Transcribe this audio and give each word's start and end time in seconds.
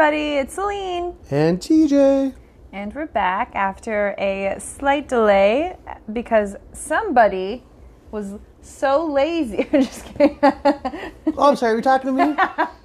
everybody. 0.00 0.36
It's 0.36 0.56
Selin. 0.56 1.14
And 1.30 1.60
TJ. 1.60 2.34
And 2.72 2.94
we're 2.94 3.04
back 3.04 3.54
after 3.54 4.14
a 4.16 4.56
slight 4.58 5.08
delay 5.08 5.76
because 6.10 6.56
somebody 6.72 7.64
was 8.10 8.38
so 8.62 9.04
lazy. 9.04 9.68
just 9.72 10.06
kidding. 10.06 10.38
Oh, 10.42 11.50
I'm 11.50 11.56
sorry. 11.56 11.74
Are 11.74 11.76
you 11.76 11.82
talking 11.82 12.16
to 12.16 12.26
me? 12.26 12.34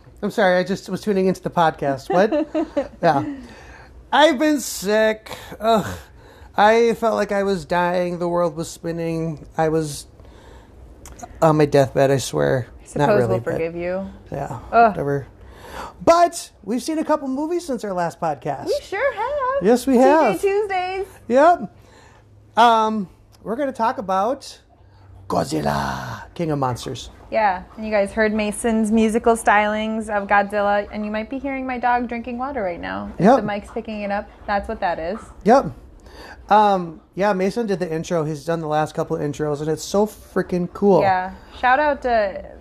I'm 0.21 0.29
sorry. 0.29 0.57
I 0.57 0.65
just 0.65 0.89
was 0.89 0.99
tuning 0.99 1.27
into 1.27 1.41
the 1.41 1.49
podcast. 1.49 2.09
What? 2.09 2.91
Yeah. 3.01 3.37
I've 4.11 4.37
been 4.37 4.59
sick. 4.59 5.31
Ugh. 5.61 5.97
I 6.57 6.95
felt 6.95 7.15
like 7.15 7.31
I 7.31 7.43
was 7.43 7.63
dying. 7.63 8.19
The 8.19 8.27
world 8.27 8.57
was 8.57 8.69
spinning. 8.69 9.47
I 9.57 9.69
was 9.69 10.05
on 11.41 11.55
my 11.55 11.65
deathbed, 11.65 12.11
I 12.11 12.17
swear. 12.17 12.67
Suppose 12.83 13.07
Not 13.07 13.15
really. 13.15 13.27
we'll 13.29 13.39
forgive 13.39 13.75
you. 13.77 14.09
Yeah. 14.33 14.59
Ugh. 14.73 14.91
Whatever. 14.91 15.27
But 16.03 16.51
we've 16.63 16.81
seen 16.83 16.99
a 16.99 17.03
couple 17.05 17.27
movies 17.27 17.65
since 17.65 17.83
our 17.83 17.93
last 17.93 18.19
podcast. 18.19 18.67
We 18.67 18.77
sure 18.81 19.13
have. 19.13 19.63
Yes, 19.65 19.87
we 19.87 19.95
TJ 19.95 20.01
have. 20.01 20.41
Tuesdays. 20.41 21.07
Yep. 21.27 21.75
Um, 22.57 23.09
we're 23.43 23.55
going 23.55 23.67
to 23.69 23.73
talk 23.73 23.97
about 23.97 24.61
Godzilla, 25.27 26.33
King 26.33 26.51
of 26.51 26.59
Monsters. 26.59 27.09
Yeah, 27.31 27.63
and 27.75 27.85
you 27.85 27.91
guys 27.91 28.11
heard 28.11 28.33
Mason's 28.33 28.91
musical 28.91 29.35
stylings 29.35 30.09
of 30.09 30.27
Godzilla, 30.27 30.87
and 30.91 31.03
you 31.03 31.11
might 31.11 31.29
be 31.29 31.39
hearing 31.39 31.65
my 31.65 31.79
dog 31.79 32.07
drinking 32.07 32.37
water 32.37 32.61
right 32.61 32.79
now. 32.79 33.11
If 33.17 33.25
Yep. 33.25 33.35
the 33.37 33.41
mic's 33.41 33.71
picking 33.71 34.01
it 34.01 34.11
up, 34.11 34.29
that's 34.45 34.69
what 34.69 34.79
that 34.81 34.99
is. 34.99 35.19
Yep. 35.43 35.71
Um, 36.49 37.01
yeah, 37.15 37.33
Mason 37.33 37.65
did 37.65 37.79
the 37.79 37.91
intro. 37.91 38.23
He's 38.23 38.45
done 38.45 38.59
the 38.59 38.67
last 38.67 38.93
couple 38.93 39.15
of 39.15 39.21
intros, 39.23 39.59
and 39.61 39.69
it's 39.69 39.83
so 39.83 40.05
freaking 40.05 40.71
cool. 40.71 41.01
Yeah. 41.01 41.33
Shout 41.59 41.79
out 41.79 42.03
to 42.03 42.54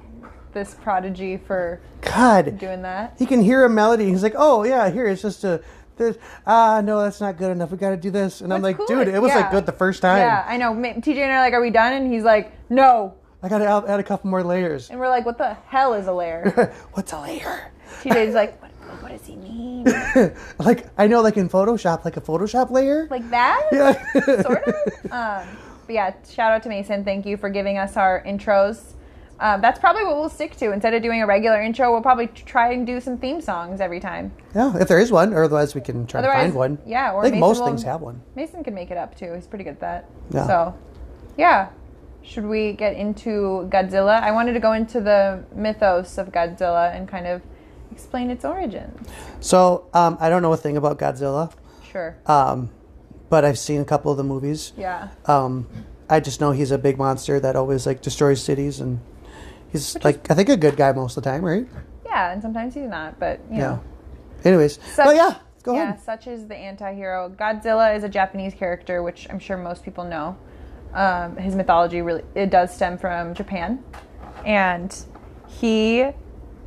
this 0.55 0.75
prodigy 0.75 1.37
for 1.37 1.81
God, 2.01 2.59
doing 2.59 2.83
that. 2.83 3.17
he 3.19 3.27
can 3.27 3.43
hear 3.43 3.65
a 3.65 3.69
melody. 3.69 4.07
He's 4.07 4.23
like, 4.23 4.35
"Oh 4.37 4.65
yeah, 4.65 4.89
here 4.91 5.07
it's 5.07 5.23
just 5.23 5.45
a 5.45 5.63
this. 5.97 6.17
Ah, 6.47 6.81
no, 6.81 7.03
that's 7.03 7.21
not 7.21 7.37
good 7.37 7.53
enough. 7.53 7.71
We 7.71 7.79
got 7.79 7.91
to 7.91 7.97
do 7.97 8.11
this." 8.11 8.41
And 8.41 8.53
I'm 8.53 8.63
like, 8.63 8.77
cool 8.77 8.87
"Dude, 8.87 9.09
it 9.09 9.21
was 9.21 9.31
yeah. 9.31 9.41
like 9.41 9.51
good 9.51 9.67
the 9.67 9.73
first 9.73 10.03
time. 10.03 10.19
Yeah, 10.19 10.45
I 10.47 10.57
know. 10.57 10.73
TJ 10.73 11.19
and 11.19 11.33
I 11.33 11.37
are 11.37 11.41
like, 11.41 11.53
are 11.53 11.61
we 11.61 11.71
done? 11.71 11.93
And 11.93 12.13
he's 12.13 12.25
like, 12.25 12.53
no. 12.71 13.15
I 13.43 13.49
got 13.49 13.59
to 13.59 13.67
add, 13.67 13.85
add 13.87 14.01
a 14.01 14.03
couple 14.03 14.31
more 14.31 14.43
layers. 14.43 14.91
And 14.91 14.99
we're 14.99 15.09
like, 15.09 15.27
what 15.27 15.37
the 15.37 15.55
hell 15.67 15.93
is 15.95 16.07
a 16.07 16.13
layer? 16.13 16.73
What's 16.93 17.13
a 17.13 17.21
layer? 17.21 17.71
TJ's 18.01 18.35
like, 18.35 18.61
what, 18.63 18.71
what 19.03 19.13
does 19.13 19.27
he 19.27 19.37
mean? 19.37 19.85
like 20.59 20.87
I 20.97 21.07
know, 21.07 21.21
like 21.21 21.37
in 21.37 21.49
Photoshop, 21.49 22.05
like 22.05 22.17
a 22.17 22.23
Photoshop 22.23 22.71
layer. 22.71 23.07
Like 23.11 23.29
that? 23.31 23.69
yeah. 23.71 24.43
sort 24.43 24.65
of. 24.67 25.13
Um, 25.13 25.57
but 25.87 25.93
yeah, 25.93 26.15
shout 26.29 26.53
out 26.53 26.63
to 26.63 26.69
Mason. 26.69 27.05
Thank 27.05 27.27
you 27.27 27.37
for 27.37 27.51
giving 27.51 27.77
us 27.77 27.97
our 27.97 28.23
intros. 28.25 28.94
Um, 29.45 29.61
that's 29.61 29.79
probably 29.79 30.05
what 30.07 30.17
we'll 30.17 30.31
stick 30.31 30.57
to. 30.57 30.73
Instead 30.73 30.95
of 30.95 31.03
doing 31.03 31.21
a 31.21 31.27
regular 31.27 31.61
intro, 31.61 31.93
we'll 31.93 32.01
probably 32.01 32.29
try 32.29 32.73
and 32.73 32.87
do 32.87 32.99
some 32.99 33.19
theme 33.19 33.43
songs 33.43 33.79
every 33.81 34.01
time. 34.01 34.33
yeah, 34.55 34.75
if 34.79 34.89
there 34.89 34.99
is 34.99 35.13
one, 35.13 35.35
or 35.35 35.45
otherwise 35.45 35.75
we 35.75 35.83
can 35.83 36.07
try 36.07 36.21
Otherwise, 36.21 36.37
to 36.37 36.43
find 36.45 36.55
one. 36.55 36.79
yeah, 36.87 37.13
or 37.13 37.21
I 37.21 37.25
think 37.25 37.35
Mason 37.35 37.41
most 37.41 37.59
will- 37.61 37.67
things 37.67 37.83
have 37.83 38.01
one. 38.01 38.23
Mason 38.35 38.65
can 38.65 38.75
make 38.75 38.91
it 38.91 38.97
up 38.97 39.15
too. 39.17 39.35
He's 39.35 39.47
pretty 39.47 39.65
good 39.65 39.75
at 39.75 39.81
that. 39.81 40.11
Yeah. 40.31 40.47
So, 40.47 40.79
yeah. 41.37 41.69
Should 42.23 42.47
we 42.47 42.73
get 42.73 42.97
into 42.97 43.69
Godzilla? 43.71 44.19
I 44.23 44.31
wanted 44.33 44.55
to 44.55 44.61
go 44.61 44.73
into 44.73 45.03
the 45.03 45.45
mythos 45.55 46.17
of 46.17 46.29
Godzilla 46.33 46.97
and 46.97 47.07
kind 47.07 47.27
of 47.27 47.43
explain 47.93 48.31
its 48.31 48.47
origins. 48.47 49.07
So 49.41 49.89
um, 49.93 50.17
I 50.21 50.31
don't 50.31 50.41
know 50.41 50.55
a 50.55 50.57
thing 50.57 50.79
about 50.79 50.99
Godzilla, 50.99 51.53
Sure. 51.93 52.17
um, 52.25 52.71
but 53.29 53.45
I've 53.45 53.59
seen 53.59 53.83
a 53.83 53.85
couple 53.85 54.11
of 54.11 54.17
the 54.17 54.25
movies. 54.25 54.73
yeah. 54.79 55.09
Um, 55.27 55.69
I 56.09 56.21
just 56.21 56.41
know 56.41 56.53
he's 56.53 56.71
a 56.71 56.79
big 56.79 56.97
monster 56.97 57.39
that 57.41 57.57
always 57.57 57.87
like 57.87 58.01
destroys 58.01 58.43
cities, 58.43 58.81
and 58.81 59.01
he's 59.75 59.97
like 60.05 60.31
I 60.31 60.35
think 60.35 60.49
a 60.49 60.57
good 60.57 60.77
guy 60.77 60.93
most 60.93 61.17
of 61.17 61.25
the 61.25 61.31
time, 61.31 61.45
right? 61.45 61.67
Yeah, 62.07 62.33
and 62.33 62.41
sometimes 62.41 62.75
he's 62.75 62.89
not, 62.89 63.19
but 63.19 63.41
you 63.51 63.59
Yeah. 63.59 63.67
know. 63.67 63.81
Anyways, 64.45 64.79
Such- 64.95 65.07
but 65.07 65.17
yeah, 65.17 65.35
go 65.65 65.75
yeah, 65.75 65.83
ahead. 65.89 66.01
such 66.01 66.27
is 66.29 66.47
the 66.47 66.55
anti-hero. 66.57 67.31
Godzilla 67.37 67.97
is 67.97 68.05
a 68.05 68.09
Japanese 68.09 68.55
character, 68.55 69.03
which 69.03 69.27
I'm 69.31 69.39
sure 69.41 69.57
most 69.57 69.83
people 69.85 70.05
know. 70.05 70.37
Um, 70.95 71.37
his 71.37 71.57
mythology 71.57 72.03
really 72.03 72.23
it 72.37 72.51
does 72.51 72.73
stem 72.73 72.99
from 72.99 73.35
Japan, 73.35 73.83
and 74.47 74.97
he 75.49 76.07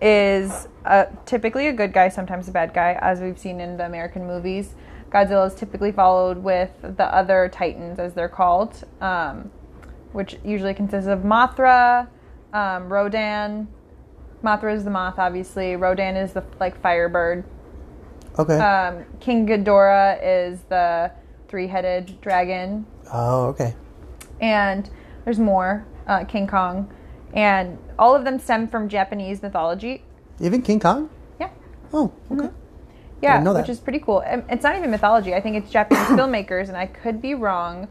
is 0.01 0.67
a, 0.85 1.07
typically 1.25 1.67
a 1.67 1.73
good 1.73 1.93
guy, 1.93 2.09
sometimes 2.09 2.47
a 2.47 2.51
bad 2.51 2.73
guy, 2.73 2.97
as 3.01 3.19
we've 3.21 3.39
seen 3.39 3.61
in 3.61 3.77
the 3.77 3.85
American 3.85 4.27
movies. 4.27 4.75
Godzilla 5.09 5.47
is 5.47 5.55
typically 5.55 5.93
followed 5.93 6.39
with 6.43 6.71
the 6.81 7.05
other 7.05 7.47
titans, 7.51 7.97
as 7.99 8.13
they're 8.13 8.27
called, 8.27 8.83
um, 8.99 9.49
which 10.11 10.37
usually 10.43 10.73
consists 10.73 11.07
of 11.07 11.19
Mothra, 11.19 12.07
um, 12.53 12.91
Rodan. 12.91 13.67
Mothra 14.43 14.75
is 14.75 14.83
the 14.83 14.89
moth, 14.91 15.17
obviously. 15.17 15.75
Rodan 15.75 16.15
is 16.15 16.33
the 16.33 16.43
like 16.59 16.79
firebird. 16.81 17.43
Okay. 18.39 18.57
Um, 18.59 19.03
King 19.19 19.47
Ghidorah 19.47 20.19
is 20.21 20.59
the 20.69 21.11
three-headed 21.47 22.21
dragon, 22.21 22.85
oh, 23.11 23.45
okay. 23.47 23.73
and 24.41 24.89
there's 25.25 25.39
more. 25.39 25.85
Uh, 26.05 26.23
King 26.23 26.45
Kong, 26.47 26.89
and 27.33 27.77
all 27.97 28.15
of 28.15 28.23
them 28.23 28.37
stem 28.39 28.67
from 28.67 28.87
Japanese 28.89 29.41
mythology. 29.41 30.03
Even 30.39 30.61
King 30.61 30.79
Kong. 30.79 31.09
Yeah, 31.39 31.49
Oh, 31.91 32.13
okay. 32.31 32.49
yeah, 33.21 33.33
didn't 33.33 33.45
know 33.45 33.53
which 33.53 33.69
is 33.69 33.79
pretty 33.79 33.99
cool. 33.99 34.23
It's 34.49 34.63
not 34.63 34.77
even 34.77 34.91
mythology. 34.91 35.33
I 35.33 35.41
think 35.41 35.55
it's 35.57 35.71
Japanese 35.71 36.05
filmmakers, 36.17 36.67
and 36.67 36.77
I 36.77 36.85
could 36.85 37.21
be 37.21 37.33
wrong. 37.33 37.87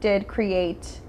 Did 0.00 0.28
create 0.28 1.00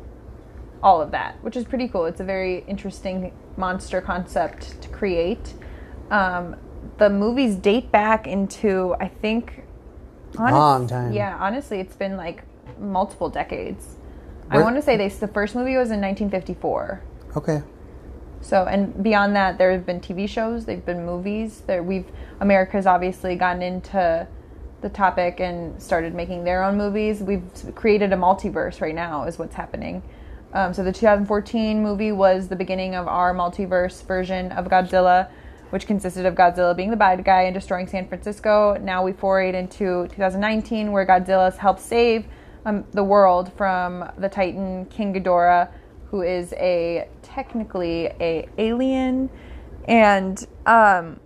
all 0.83 1.01
of 1.01 1.11
that, 1.11 1.41
which 1.43 1.55
is 1.55 1.63
pretty 1.65 1.87
cool. 1.87 2.05
It's 2.05 2.19
a 2.19 2.23
very 2.23 2.63
interesting 2.67 3.33
monster 3.57 4.01
concept 4.01 4.81
to 4.81 4.89
create. 4.89 5.53
Um, 6.09 6.55
the 6.97 7.09
movies 7.09 7.55
date 7.55 7.91
back 7.91 8.27
into 8.27 8.95
I 8.99 9.07
think 9.07 9.63
honest- 10.37 10.53
Long 10.53 10.87
time. 10.87 11.13
Yeah, 11.13 11.37
honestly, 11.39 11.79
it's 11.79 11.95
been 11.95 12.17
like 12.17 12.43
multiple 12.79 13.29
decades. 13.29 13.97
I 14.49 14.59
want 14.59 14.75
to 14.75 14.81
say 14.81 14.97
they 14.97 15.07
the 15.07 15.29
first 15.29 15.55
movie 15.55 15.77
was 15.77 15.91
in 15.91 16.01
1954. 16.01 17.01
Okay. 17.37 17.61
So 18.41 18.65
and 18.65 19.01
beyond 19.01 19.35
that, 19.35 19.57
there 19.57 19.71
have 19.71 19.85
been 19.85 20.01
TV 20.01 20.27
shows, 20.27 20.65
they've 20.65 20.85
been 20.85 21.05
movies. 21.05 21.61
There 21.67 21.83
we've 21.83 22.07
America's 22.39 22.85
obviously 22.85 23.35
gotten 23.35 23.61
into 23.61 24.27
the 24.81 24.89
topic 24.89 25.39
and 25.39 25.81
started 25.81 26.13
making 26.15 26.43
their 26.43 26.63
own 26.63 26.75
movies. 26.75 27.21
We've 27.21 27.43
created 27.75 28.11
a 28.11 28.17
multiverse 28.17 28.81
right 28.81 28.95
now, 28.95 29.23
is 29.25 29.37
what's 29.37 29.55
happening. 29.55 30.01
Um, 30.53 30.73
so 30.73 30.83
the 30.83 30.91
2014 30.91 31.81
movie 31.81 32.11
was 32.11 32.47
the 32.47 32.55
beginning 32.55 32.95
of 32.95 33.07
our 33.07 33.33
multiverse 33.33 34.05
version 34.05 34.51
of 34.51 34.65
Godzilla, 34.65 35.29
which 35.69 35.87
consisted 35.87 36.25
of 36.25 36.35
Godzilla 36.35 36.75
being 36.75 36.91
the 36.91 36.97
bad 36.97 37.23
guy 37.23 37.43
and 37.43 37.53
destroying 37.53 37.87
San 37.87 38.07
Francisco. 38.07 38.77
Now 38.81 39.03
we 39.03 39.13
forayed 39.13 39.53
into 39.53 40.07
2019, 40.09 40.91
where 40.91 41.05
Godzilla 41.05 41.45
has 41.45 41.57
helped 41.57 41.79
save 41.79 42.25
um, 42.65 42.83
the 42.91 43.03
world 43.03 43.51
from 43.53 44.09
the 44.17 44.27
Titan 44.27 44.85
King 44.87 45.13
Ghidorah, 45.13 45.69
who 46.07 46.21
is 46.21 46.53
a 46.53 47.07
technically 47.21 48.07
a 48.19 48.49
alien, 48.57 49.29
and 49.85 50.45
um, 50.65 51.19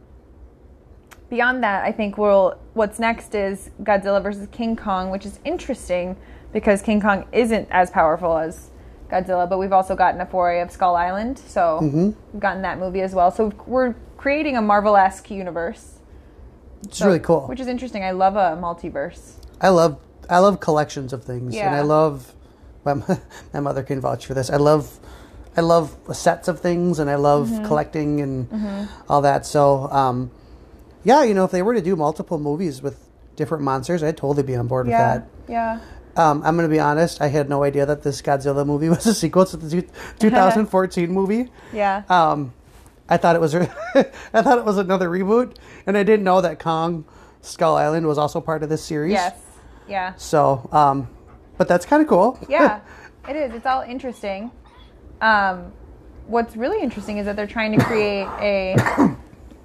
beyond 1.30 1.64
that, 1.64 1.84
I 1.84 1.92
think 1.92 2.18
we'll 2.18 2.60
what's 2.74 3.00
next 3.00 3.34
is 3.34 3.72
Godzilla 3.82 4.22
versus 4.22 4.48
King 4.52 4.76
Kong, 4.76 5.10
which 5.10 5.26
is 5.26 5.40
interesting 5.44 6.16
because 6.54 6.82
King 6.84 7.02
Kong 7.02 7.26
isn't 7.32 7.68
as 7.72 7.90
powerful 7.90 8.38
as 8.38 8.70
Godzilla, 9.24 9.50
but 9.50 9.58
we've 9.60 9.72
also 9.74 9.96
gotten 9.96 10.20
a 10.22 10.26
foray 10.26 10.62
of 10.62 10.72
Skull 10.72 10.96
Island, 10.96 11.40
so 11.40 11.80
we've 12.34 12.42
gotten 12.42 12.62
that 12.64 12.80
movie 12.80 13.02
as 13.02 13.14
well. 13.16 13.32
So 13.32 13.52
we're 13.66 13.94
creating 14.18 14.58
a 14.58 14.62
Marvel-esque 14.62 15.30
universe, 15.32 16.00
It's 16.84 16.98
so- 16.98 17.08
really 17.08 17.20
cool. 17.20 17.48
which 17.48 17.60
is 17.60 17.68
interesting. 17.68 18.04
I 18.04 18.12
love 18.12 18.36
a 18.36 18.58
multiverse. 18.62 19.34
I 19.62 19.70
love 19.70 19.98
I 20.30 20.40
love 20.40 20.60
collections 20.60 21.14
of 21.14 21.24
things, 21.24 21.56
and 21.56 21.76
I 21.76 21.82
love. 21.82 22.34
My, 22.84 22.94
my 23.54 23.60
mother 23.60 23.82
can 23.84 24.00
vouch 24.02 24.26
for 24.26 24.34
this. 24.34 24.50
I 24.50 24.58
love 24.58 25.00
I 25.58 25.62
love 25.62 25.96
sets 26.14 26.48
of 26.48 26.60
things, 26.60 27.00
and 27.00 27.10
I 27.10 27.16
love 27.16 27.48
Mm-hmm. 27.50 27.66
collecting 27.66 28.22
and 28.22 28.90
all 29.08 29.22
that. 29.22 29.46
So, 29.46 29.90
um, 29.92 30.32
yeah, 31.04 31.24
you 31.24 31.34
know, 31.34 31.46
if 31.46 31.52
they 31.52 31.62
were 31.62 31.74
to 31.76 31.82
do 31.82 31.96
multiple 31.96 32.38
movies 32.40 32.82
with 32.82 33.00
different 33.36 33.64
monsters, 33.64 34.02
I'd 34.04 34.18
totally 34.18 34.44
be 34.44 34.56
on 34.56 34.68
board 34.68 34.88
Yeah, 34.88 35.16
with 35.16 35.24
that. 35.48 35.52
yeah. 35.52 35.80
Um, 36.18 36.42
I'm 36.44 36.56
going 36.56 36.68
to 36.68 36.74
be 36.74 36.80
honest. 36.80 37.22
I 37.22 37.28
had 37.28 37.50
no 37.50 37.64
idea 37.64 37.86
that 37.86 38.04
this 38.04 38.22
Godzilla 38.22 38.66
movie 38.66 38.90
was 38.96 39.06
a 39.06 39.14
sequel 39.14 39.46
to 39.46 39.58
the 39.58 39.82
2014 40.20 41.12
movie. 41.12 41.52
Yeah. 41.74 42.04
Um, 42.10 42.54
I 43.08 43.18
thought 43.18 43.36
it 43.36 43.40
was 43.42 43.54
I 43.56 43.62
thought 44.42 44.58
it 44.58 44.66
was 44.66 44.78
another 44.78 45.10
reboot, 45.10 45.58
and 45.86 45.98
I 45.98 46.04
didn't 46.04 46.24
know 46.24 46.42
that 46.42 46.60
Kong 46.60 47.06
Skull 47.42 47.76
Island 47.76 48.08
was 48.08 48.18
also 48.18 48.42
part 48.42 48.64
of 48.64 48.70
this 48.70 48.84
series. 48.84 49.14
yes. 49.14 49.36
Yeah. 49.88 50.16
So, 50.16 50.68
um, 50.72 51.08
but 51.58 51.68
that's 51.68 51.86
kind 51.86 52.02
of 52.02 52.08
cool. 52.08 52.40
yeah, 52.50 52.80
it 53.30 53.36
is. 53.36 53.54
It's 53.54 53.68
all 53.68 53.82
interesting. 53.82 54.50
Um, 55.22 55.72
what's 56.26 56.56
really 56.56 56.82
interesting 56.82 57.20
is 57.20 57.26
that 57.28 57.36
they're 57.36 57.46
trying 57.46 57.78
to 57.78 57.86
create 57.86 58.28
a 58.40 58.76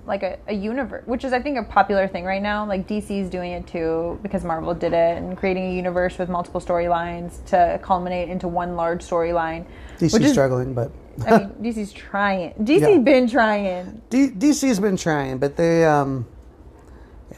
like 0.07 0.23
a, 0.23 0.39
a 0.49 0.55
universe, 0.55 1.03
which 1.07 1.25
is 1.25 1.33
I 1.33 1.41
think 1.41 1.59
a 1.59 1.63
popular 1.63 2.09
thing 2.09 2.25
right 2.25 2.43
now. 2.43 2.67
Like 2.67 2.89
DC's 2.89 3.31
doing 3.31 3.53
it 3.53 3.67
too 3.67 4.19
because 4.23 4.45
Marvel 4.45 4.75
did 4.75 4.93
it 4.93 5.19
and 5.19 5.37
creating 5.37 5.71
a 5.73 5.75
universe 5.75 6.19
with 6.19 6.29
multiple 6.29 6.61
storylines 6.61 7.45
to 7.47 7.79
culminate 7.83 8.29
into 8.29 8.49
one 8.49 8.77
large 8.77 9.03
storyline. 9.03 9.67
DC's 9.99 10.15
is, 10.15 10.33
struggling, 10.33 10.75
but 10.75 10.91
I 11.27 11.39
mean, 11.39 11.49
DC's 11.61 11.93
trying. 11.93 12.55
DC's 12.55 12.81
Yeah. 12.83 12.99
been 12.99 13.29
trying. 13.29 14.03
D- 14.11 14.31
DC's 14.31 14.81
been 14.81 14.97
trying, 14.97 15.39
but 15.39 15.57
they, 15.57 15.85
um, 15.85 16.27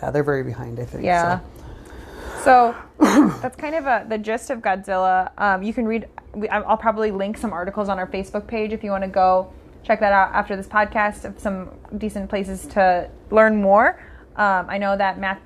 Yeah, 0.03 0.11
they're 0.11 0.23
very 0.25 0.45
behind. 0.45 0.79
I 0.79 0.85
think. 0.85 1.05
Yeah. 1.05 1.41
So. 1.41 1.45
So 2.45 2.75
that's 3.43 3.57
kind 3.57 3.75
of 3.75 3.87
a, 3.87 4.05
the 4.09 4.19
gist 4.19 4.51
of 4.51 4.61
Godzilla. 4.61 5.31
Um, 5.39 5.63
you 5.63 5.73
can 5.75 5.87
read. 5.87 6.09
we- 6.35 6.49
I'll 6.49 6.77
probably 6.77 7.11
link 7.11 7.37
some 7.39 7.53
articles 7.53 7.89
on 7.89 7.99
our 7.99 8.07
Facebook 8.07 8.47
page 8.47 8.73
if 8.73 8.83
you 8.83 8.91
want 8.91 9.05
to 9.05 9.11
go 9.11 9.53
check 9.83 10.01
that 10.01 10.13
out 10.13 10.33
after 10.33 10.57
this 10.57 10.67
podcast. 10.67 11.25
Of 11.25 11.39
some 11.39 11.71
decent 11.99 12.29
places 12.29 12.67
to 12.69 13.09
learn 13.31 13.61
more. 13.61 14.03
Um, 14.37 14.67
I 14.69 14.79
know 14.79 14.97
that 14.97 15.19
Matt, 15.19 15.41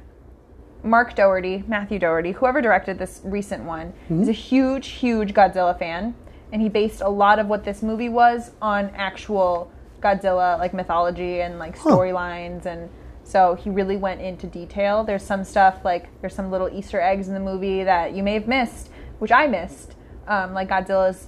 Mark 0.82 1.14
Doherty, 1.16 1.64
Matthew 1.66 1.98
Doherty, 1.98 2.32
whoever 2.32 2.60
directed 2.60 2.98
this 2.98 3.20
recent 3.24 3.64
one, 3.64 3.92
is 4.10 4.28
a 4.28 4.32
huge, 4.32 4.88
huge 4.88 5.34
Godzilla 5.34 5.76
fan, 5.78 6.14
and 6.52 6.62
he 6.62 6.68
based 6.68 7.00
a 7.00 7.08
lot 7.08 7.38
of 7.38 7.48
what 7.48 7.64
this 7.64 7.82
movie 7.82 8.08
was 8.08 8.52
on 8.62 8.90
actual 8.94 9.72
Godzilla 10.00 10.58
like 10.58 10.74
mythology 10.74 11.40
and 11.40 11.58
like 11.58 11.76
storylines 11.78 12.66
and 12.66 12.88
so 13.26 13.56
he 13.56 13.70
really 13.70 13.96
went 13.96 14.20
into 14.20 14.46
detail. 14.46 15.02
There's 15.02 15.24
some 15.24 15.42
stuff 15.42 15.84
like 15.84 16.08
there's 16.20 16.34
some 16.34 16.50
little 16.50 16.68
Easter 16.68 17.00
eggs 17.00 17.26
in 17.26 17.34
the 17.34 17.40
movie 17.40 17.82
that 17.82 18.14
you 18.14 18.22
may 18.22 18.34
have 18.34 18.46
missed, 18.46 18.88
which 19.18 19.32
I 19.32 19.48
missed. 19.48 19.96
Um, 20.28 20.54
like 20.54 20.68
Godzilla's 20.68 21.26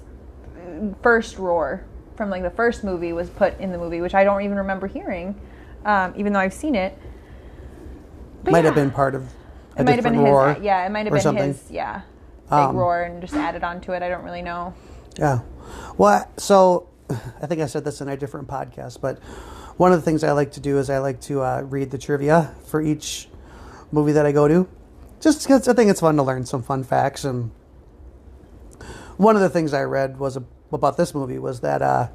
uh, 0.57 0.95
first 1.03 1.39
roar 1.39 1.85
from 2.19 2.29
like 2.29 2.43
the 2.43 2.51
first 2.51 2.85
movie 2.85 3.15
was 3.15 3.31
put 3.31 3.59
in 3.59 3.73
the 3.73 3.79
movie, 3.79 4.03
which 4.03 4.15
I 4.15 4.25
don't 4.25 4.43
even 4.43 4.59
remember 4.59 4.87
hearing, 4.87 5.41
um, 5.87 6.13
even 6.17 6.35
though 6.35 6.41
I've 6.41 6.53
seen 6.53 6.75
it. 6.75 6.99
But 8.45 8.53
might 8.53 8.59
yeah, 8.59 8.65
have 8.67 8.75
been 8.75 8.91
part 8.91 9.15
of 9.15 9.23
a 9.77 9.81
It 9.81 9.85
might 9.85 9.95
have 9.95 10.05
been 10.05 10.19
roar. 10.19 10.53
his. 10.55 10.63
Yeah, 10.63 10.85
it 10.85 10.91
might 10.91 11.07
have 11.07 11.13
been 11.13 11.23
something. 11.23 11.47
his. 11.47 11.71
Yeah, 11.71 12.03
big 12.45 12.53
Um, 12.53 12.77
roar 12.77 13.05
and 13.05 13.23
just 13.23 13.35
added 13.35 13.65
onto 13.65 13.93
it. 13.93 14.03
I 14.03 14.09
don't 14.11 14.25
really 14.25 14.43
know. 14.43 14.75
Yeah. 15.19 15.41
Well, 15.97 16.29
so 16.37 16.89
I 17.11 17.47
think 17.47 17.63
I 17.63 17.67
said 17.67 17.85
this 17.85 18.01
in 18.03 18.09
a 18.09 18.17
different 18.17 18.49
podcast, 18.49 19.01
but 19.01 19.19
one 19.79 19.93
of 19.93 19.99
the 19.99 20.05
things 20.05 20.25
I 20.25 20.33
like 20.33 20.53
to 20.53 20.61
do 20.61 20.79
is 20.79 20.91
I 20.91 20.99
like 20.99 21.21
to 21.23 21.41
uh, 21.43 21.63
read 21.63 21.91
the 21.93 21.99
trivia 21.99 22.55
for 22.67 22.83
each 22.83 23.29
movie 23.93 24.13
that 24.13 24.27
I 24.27 24.33
go 24.33 24.49
to. 24.49 24.69
Just 25.21 25.43
because 25.47 25.67
I 25.69 25.73
think 25.73 25.89
it's 25.91 26.01
fun 26.01 26.17
to 26.17 26.23
learn 26.23 26.45
some 26.47 26.63
fun 26.63 26.83
facts. 26.85 27.25
And 27.25 27.53
one 29.17 29.37
of 29.37 29.43
the 29.43 29.49
things 29.49 29.73
I 29.73 29.83
read 29.83 30.19
was 30.19 30.37
about 30.73 30.97
this 30.97 31.15
movie 31.15 31.39
was 31.39 31.61
that 31.61 31.83
uh, 31.83 32.09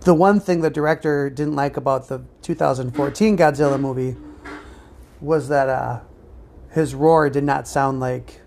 the 0.00 0.14
one 0.14 0.40
thing 0.40 0.60
the 0.60 0.70
director 0.70 1.28
didn't 1.30 1.56
like 1.56 1.76
about 1.76 2.08
the 2.08 2.22
2014 2.42 3.36
Godzilla 3.36 3.80
movie 3.80 4.16
was 5.20 5.48
that 5.48 5.68
uh, 5.68 6.00
his 6.70 6.94
roar 6.94 7.30
did 7.30 7.44
not 7.44 7.66
sound 7.66 8.00
like 8.00 8.40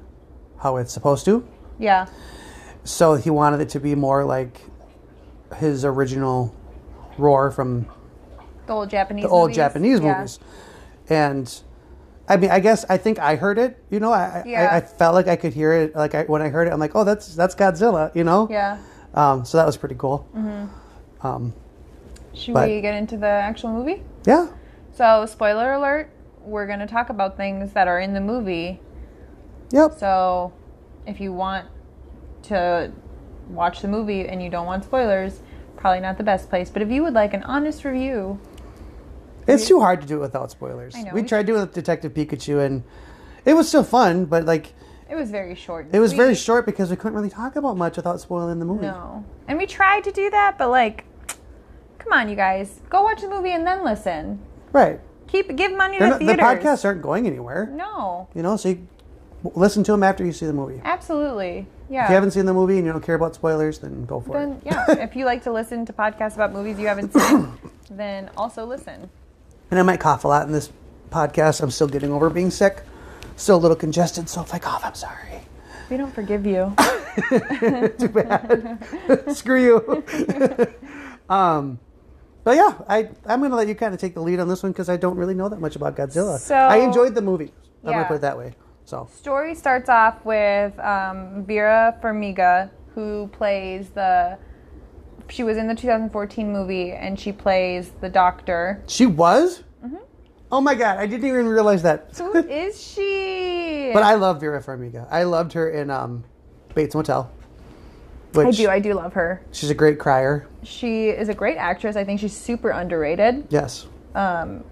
how 0.60 0.78
it's 0.78 0.94
supposed 0.94 1.26
to. 1.26 1.48
Yeah, 1.80 2.08
So 2.84 3.16
he 3.16 3.30
wanted 3.30 3.62
it 3.62 3.70
to 3.70 3.80
be 3.80 3.94
more 3.94 4.24
like 4.26 4.62
his 5.58 5.86
original 5.86 6.56
roar 7.18 7.52
from 7.52 7.86
the 8.66 8.74
old 8.74 8.90
Japanese. 8.90 9.24
the 9.24 9.30
old 9.30 9.50
movies. 9.50 9.56
Japanese 9.58 10.00
Yeah. 10.00 10.14
movies. 10.18 10.40
And 11.10 11.62
I 12.30 12.38
mean, 12.38 12.52
I 12.52 12.60
guess 12.60 12.84
I 12.90 12.98
think 12.98 13.20
I 13.20 13.36
heard 13.36 13.58
it. 13.58 13.82
You 13.90 14.00
know, 14.00 14.12
I, 14.12 14.44
Yeah. 14.46 14.70
I, 14.72 14.78
I 14.78 14.82
felt 14.82 15.16
like 15.16 15.28
I 15.28 15.36
could 15.36 15.54
hear 15.54 15.72
it. 15.74 15.96
Like 15.96 16.14
I, 16.16 16.24
when 16.24 16.42
I 16.42 16.50
heard 16.50 16.68
it, 16.68 16.74
I'm 16.74 16.80
like, 16.80 16.96
oh, 16.96 17.04
that's 17.04 17.34
that's 17.36 17.56
Godzilla. 17.56 18.14
You 18.16 18.24
know. 18.24 18.48
Yeah. 18.50 18.78
Um, 19.14 19.46
so 19.46 19.58
that 19.58 19.66
was 19.66 19.78
pretty 19.78 19.96
cool. 19.96 20.28
Mm-hmm. 20.36 21.26
Um, 21.28 21.54
Should 22.34 22.54
But- 22.54 22.70
we 22.70 22.82
get 22.82 22.94
into 22.94 23.18
the 23.18 23.28
actual 23.28 23.72
movie? 23.74 24.04
yeah. 24.26 24.48
So, 24.94 25.26
spoiler 25.28 25.74
alert, 25.74 26.10
we're 26.42 26.66
going 26.66 26.80
to 26.80 26.88
talk 26.88 27.10
about 27.10 27.38
things 27.38 27.72
that 27.74 27.88
are 27.88 28.00
in 28.00 28.14
the 28.14 28.20
movie. 28.22 28.80
Yep. 29.70 29.94
So, 30.00 30.54
if 31.06 31.20
you 31.20 31.32
want 31.34 31.68
to 32.44 32.92
watch 33.50 33.82
the 33.82 33.88
movie 33.88 34.28
and 34.28 34.42
you 34.42 34.50
don't 34.50 34.66
want 34.66 34.84
spoilers, 34.84 35.42
probably 35.76 36.00
not 36.00 36.18
the 36.18 36.24
best 36.24 36.50
place. 36.50 36.70
But 36.72 36.82
if 36.82 36.90
you 36.90 37.04
would 37.04 37.14
like 37.14 37.34
an 37.36 37.44
honest 37.44 37.86
review, 37.86 38.40
It's 39.48 39.68
too 39.68 39.80
hard 39.80 40.02
to 40.02 40.08
do 40.08 40.18
it 40.18 40.22
without 40.22 40.52
spoilers. 40.52 40.96
I 40.96 41.02
know, 41.04 41.12
We 41.14 41.22
we 41.22 41.28
tried 41.28 41.46
doing 41.46 41.60
it 41.60 41.66
with 41.66 41.74
Detective 41.74 42.14
Pikachu, 42.14 42.66
and 42.66 42.84
it 43.46 43.54
was 43.54 43.68
still 43.68 43.84
fun, 43.84 44.26
but 44.26 44.46
like 44.46 44.74
it 45.10 45.16
was 45.16 45.32
very 45.32 45.56
short. 45.56 45.88
it 45.94 46.00
was 46.00 46.14
very 46.14 46.36
short 46.36 46.66
because 46.66 46.90
we 46.90 46.96
couldn't 46.98 47.16
really 47.16 47.30
talk 47.30 47.56
about 47.56 47.78
much 47.78 47.96
without 47.96 48.20
spoiling 48.20 48.60
the 48.60 48.66
movie. 48.66 48.86
No. 48.88 49.24
And 49.48 49.58
we 49.58 49.66
tried 49.66 50.04
to 50.04 50.12
do 50.12 50.30
that, 50.30 50.58
but 50.58 50.70
like, 50.70 51.06
come 51.98 52.12
on, 52.14 52.28
you 52.30 52.36
guys. 52.36 52.82
Go 52.90 53.04
watch 53.04 53.22
the 53.22 53.30
movie 53.30 53.52
and 53.52 53.66
then 53.66 53.84
listen. 53.86 54.40
Right. 54.74 55.00
Keep 55.28 55.56
Give 55.56 55.76
money 55.76 55.98
They're 56.00 56.08
to 56.08 56.12
not- 56.12 56.20
the 56.20 56.26
theaters. 56.26 56.46
podcasts 56.80 56.86
aren't 56.86 57.02
going 57.02 57.26
anywhere. 57.28 57.68
No. 57.72 58.28
You 58.34 58.44
know, 58.44 58.58
so 58.58 58.70
you 58.70 58.88
listen 59.56 59.84
to 59.86 59.92
them 59.92 60.04
after 60.04 60.26
you 60.26 60.32
see 60.34 60.46
the 60.46 60.54
movie. 60.54 60.82
Absolutely. 60.84 61.68
Yeah. 61.90 62.04
If 62.04 62.10
you 62.10 62.16
haven't 62.16 62.32
seen 62.32 62.46
the 62.46 62.54
movie 62.54 62.78
and 62.78 62.86
you 62.86 62.92
don't 62.92 63.04
care 63.04 63.16
about 63.16 63.34
spoilers, 63.36 63.80
then 63.80 64.06
go 64.06 64.20
for 64.20 64.34
then 64.34 64.52
it. 64.54 64.62
yeah, 64.66 64.86
if 65.04 65.16
you 65.16 65.24
like 65.26 65.44
to 65.44 65.52
listen 65.54 65.86
to 65.86 65.94
podcasts 65.94 66.36
about 66.36 66.52
movies 66.52 66.78
you 66.80 66.88
haven't 66.88 67.14
seen, 67.14 67.48
then 67.90 68.30
also 68.36 68.66
listen. 68.66 69.10
And 69.70 69.80
I 69.80 69.84
might 69.84 70.00
cough 70.00 70.24
a 70.24 70.28
lot 70.28 70.46
in 70.48 70.54
this 70.54 70.72
podcast. 71.10 71.62
I'm 71.62 71.72
still 71.72 71.88
getting 71.88 72.12
over 72.12 72.30
being 72.30 72.52
sick. 72.52 72.84
Still 73.36 73.58
a 73.58 73.60
little 73.60 73.78
congested, 73.78 74.30
so 74.30 74.42
if 74.42 74.54
I 74.54 74.60
cough, 74.60 74.84
I'm 74.84 74.96
sorry. 74.96 75.42
We 75.90 75.98
don't 75.98 76.14
forgive 76.14 76.46
you. 76.46 76.74
Too 78.00 78.10
bad. 78.10 79.24
Screw 79.36 79.62
you. 79.64 80.04
um, 81.30 81.80
but 82.44 82.56
yeah, 82.56 82.74
I, 82.88 83.10
I'm 83.26 83.40
going 83.40 83.52
to 83.52 83.58
let 83.58 83.68
you 83.68 83.76
kind 83.76 83.94
of 83.94 84.00
take 84.00 84.14
the 84.14 84.22
lead 84.22 84.40
on 84.40 84.48
this 84.48 84.64
one 84.64 84.72
because 84.72 84.90
I 84.90 84.98
don't 84.98 85.18
really 85.18 85.34
know 85.34 85.50
that 85.50 85.60
much 85.60 85.76
about 85.76 85.96
Godzilla. 85.96 86.40
So- 86.40 86.56
I 86.56 86.78
enjoyed 86.78 87.14
the 87.16 87.22
movie. 87.22 87.54
I'm 87.84 87.92
going 87.92 87.98
Yeah. 87.98 88.02
to 88.04 88.08
put 88.08 88.16
it 88.16 88.22
that 88.22 88.38
way. 88.38 88.56
So, 88.86 89.08
Story 89.14 89.54
starts 89.54 89.90
off 89.90 90.24
with 90.24 90.78
um, 90.80 91.44
Vera 91.46 91.98
Farmiga, 92.02 92.70
who 92.96 93.28
plays 93.34 93.90
the. 93.90 94.38
She 95.30 95.44
was 95.44 95.58
in 95.58 95.68
the 95.68 95.76
2014 95.76 96.52
movie, 96.52 96.92
and 96.92 97.20
she 97.20 97.32
plays 97.32 97.92
the 98.02 98.10
doctor. 98.10 98.82
she 98.88 99.06
was? 99.06 99.64
Mm-hmm. 99.86 99.98
Oh 100.52 100.62
my 100.62 100.76
God, 100.76 100.98
I 100.98 101.06
didn't 101.06 101.28
even 101.28 101.48
realize 101.48 101.84
that. 101.84 102.12
Who 102.18 102.34
is 102.38 102.82
she? 102.82 103.92
But 103.94 104.04
I 104.04 104.16
love 104.16 104.40
Vera 104.40 104.62
Farmiga. 104.62 105.08
I 105.12 105.24
loved 105.24 105.54
her 105.54 105.70
in 105.70 105.90
um, 105.90 106.24
Bates 106.74 106.96
Motel. 106.96 107.32
I 108.36 108.52
do. 108.52 108.70
I 108.70 108.80
do 108.80 108.94
love 108.94 109.14
her. 109.14 109.42
she's 109.52 109.72
a 109.72 109.76
great 109.76 109.98
crier. 109.98 110.48
She 110.64 111.10
is 111.10 111.28
a 111.28 111.34
great 111.34 111.58
actress. 111.58 111.96
I 111.96 112.04
think 112.04 112.20
she's 112.20 112.36
super 112.36 112.70
underrated. 112.70 113.48
Yes. 113.50 113.88
Um, 114.14 114.64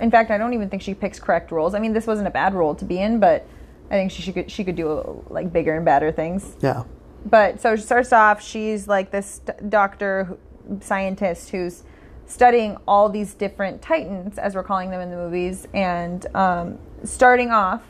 in 0.00 0.10
fact, 0.10 0.30
I 0.30 0.36
don't 0.36 0.52
even 0.52 0.68
think 0.68 0.82
she 0.82 0.92
picks 0.92 1.18
correct 1.18 1.50
roles. 1.50 1.74
I 1.74 1.78
mean, 1.78 1.94
this 1.94 2.06
wasn't 2.06 2.28
a 2.28 2.30
bad 2.30 2.52
role 2.54 2.74
to 2.74 2.84
be 2.84 2.98
in, 3.00 3.18
but 3.18 3.46
I 3.90 3.94
think 3.94 4.10
she, 4.10 4.20
she 4.22 4.32
could 4.32 4.50
she 4.50 4.64
could 4.64 4.76
do 4.76 5.24
like 5.30 5.52
bigger 5.52 5.74
and 5.74 5.84
badder 5.84 6.12
things. 6.12 6.56
Yeah. 6.60 6.84
But 7.24 7.60
so 7.60 7.74
she 7.76 7.82
starts 7.82 8.12
off, 8.12 8.42
she's 8.42 8.86
like 8.86 9.10
this 9.10 9.40
doctor, 9.68 10.36
scientist 10.80 11.50
who's 11.50 11.82
studying 12.26 12.76
all 12.86 13.08
these 13.08 13.34
different 13.34 13.82
titans, 13.82 14.38
as 14.38 14.54
we're 14.54 14.62
calling 14.62 14.90
them 14.90 15.00
in 15.00 15.10
the 15.10 15.16
movies, 15.16 15.66
and 15.72 16.26
um, 16.34 16.78
starting 17.04 17.50
off 17.50 17.82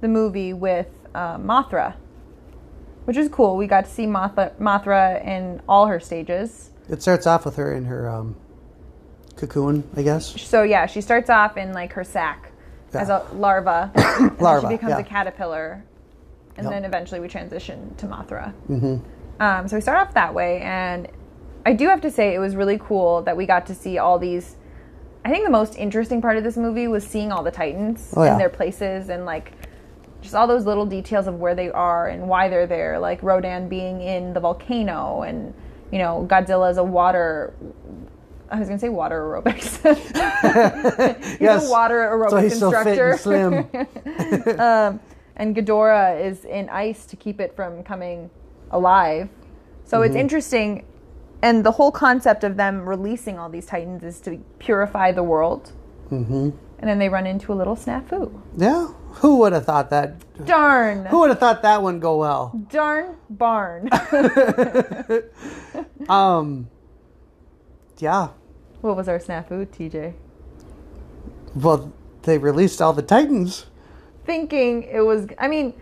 the 0.00 0.08
movie 0.08 0.52
with 0.52 0.88
uh, 1.14 1.36
Mothra, 1.38 1.94
which 3.04 3.16
is 3.16 3.28
cool. 3.28 3.56
We 3.56 3.66
got 3.66 3.84
to 3.84 3.90
see 3.90 4.06
Mothra, 4.06 4.54
Mothra 4.56 5.24
in 5.24 5.60
all 5.68 5.86
her 5.86 6.00
stages. 6.00 6.70
It 6.88 7.02
starts 7.02 7.26
off 7.26 7.44
with 7.44 7.56
her 7.56 7.74
in 7.74 7.84
her 7.84 8.08
um, 8.08 8.36
cocoon, 9.36 9.84
I 9.96 10.02
guess. 10.02 10.40
So 10.40 10.62
yeah, 10.62 10.86
she 10.86 11.00
starts 11.00 11.30
off 11.30 11.56
in 11.56 11.72
like 11.72 11.92
her 11.92 12.04
sac 12.04 12.52
as 12.94 13.08
a 13.08 13.26
larva, 13.34 13.90
and 13.94 14.30
then 14.30 14.36
Larva, 14.38 14.68
she 14.68 14.74
becomes 14.74 14.90
yeah. 14.90 14.98
a 14.98 15.04
caterpillar, 15.04 15.84
and 16.56 16.64
Yep. 16.64 16.72
then 16.72 16.84
eventually 16.84 17.20
we 17.20 17.28
transitioned 17.28 17.96
to 17.98 18.06
Mothra. 18.06 18.52
Mm-hmm. 18.68 18.96
Um, 19.42 19.68
so 19.68 19.76
we 19.76 19.80
start 19.82 19.98
off 20.06 20.14
that 20.14 20.34
way, 20.34 20.60
and 20.60 21.08
I 21.66 21.72
do 21.72 21.88
have 21.88 22.00
to 22.02 22.10
say 22.10 22.34
it 22.34 22.38
was 22.38 22.54
really 22.56 22.78
cool 22.78 23.22
that 23.22 23.36
we 23.36 23.46
got 23.46 23.66
to 23.66 23.74
see 23.74 23.98
all 23.98 24.18
these. 24.18 24.56
I 25.24 25.30
think 25.30 25.44
the 25.44 25.50
most 25.50 25.76
interesting 25.76 26.20
part 26.20 26.36
of 26.36 26.42
this 26.44 26.56
movie 26.56 26.88
was 26.88 27.06
seeing 27.06 27.30
all 27.32 27.42
the 27.42 27.50
Titans 27.52 28.12
Oh, 28.16 28.24
yeah. 28.24 28.32
and 28.32 28.40
their 28.40 28.48
places, 28.50 29.08
and 29.08 29.24
like 29.24 29.52
just 30.20 30.34
all 30.34 30.46
those 30.46 30.66
little 30.66 30.86
details 30.86 31.26
of 31.26 31.40
where 31.40 31.54
they 31.54 31.70
are 31.70 32.06
and 32.08 32.28
why 32.28 32.48
they're 32.48 32.66
there, 32.66 32.98
like 32.98 33.22
Rodan 33.22 33.68
being 33.68 34.00
in 34.00 34.32
the 34.34 34.40
volcano, 34.40 35.22
and 35.22 35.54
you 35.90 35.98
know 35.98 36.26
Godzilla's 36.30 36.76
a 36.78 36.84
water. 36.84 37.54
I 38.50 38.58
was 38.58 38.68
gonna 38.68 38.78
say 38.78 38.88
water 38.90 39.20
aerobics. 39.22 39.78
he's 41.24 41.40
Yes. 41.40 41.66
a 41.66 41.70
water 41.70 41.98
aerobics 42.00 42.30
So 42.30 42.36
he's 42.36 42.58
so 42.58 42.70
fit 42.70 42.98
instructor. 42.98 43.10
and 43.10 44.36
slim. 44.44 44.60
um, 44.60 45.00
and 45.36 45.54
Ghidorah 45.56 46.20
is 46.24 46.44
in 46.44 46.68
ice 46.68 47.06
to 47.06 47.16
keep 47.16 47.40
it 47.40 47.54
from 47.56 47.82
coming 47.82 48.30
alive. 48.70 49.28
So 49.84 49.98
Mm-hmm. 49.98 50.06
it's 50.06 50.16
interesting, 50.16 50.84
and 51.42 51.64
the 51.64 51.72
whole 51.72 51.90
concept 51.92 52.44
of 52.44 52.56
them 52.56 52.88
releasing 52.88 53.38
all 53.38 53.48
these 53.48 53.66
titans 53.66 54.02
is 54.04 54.20
to 54.20 54.38
purify 54.58 55.12
the 55.12 55.22
world. 55.22 55.72
Mm-hmm. 56.10 56.50
And 56.78 56.88
then 56.90 56.98
they 56.98 57.08
run 57.08 57.26
into 57.26 57.52
a 57.52 57.54
little 57.54 57.76
snafu. 57.76 58.30
yeah. 58.56 58.88
Who 59.20 59.36
would 59.40 59.52
have 59.52 59.66
thought 59.66 59.90
that? 59.90 60.14
Darn, 60.46 61.04
Who 61.06 61.20
would 61.20 61.28
have 61.30 61.38
thought 61.38 61.60
that 61.62 61.82
one 61.82 62.00
go 62.00 62.16
well? 62.16 62.58
darn 62.70 63.16
barn. 63.30 63.88
Um. 66.08 66.68
Yeah. 67.98 68.28
what 68.80 68.96
was 68.96 69.08
our 69.08 69.18
snafu, 69.18 69.66
TJ? 69.66 70.14
Well, 71.54 71.92
they 72.22 72.38
released 72.38 72.80
all 72.82 72.92
the 72.92 73.02
Titans. 73.02 73.66
Thinking 74.24 74.84
it 74.84 75.00
was. 75.00 75.26
I 75.38 75.48
mean, 75.48 75.74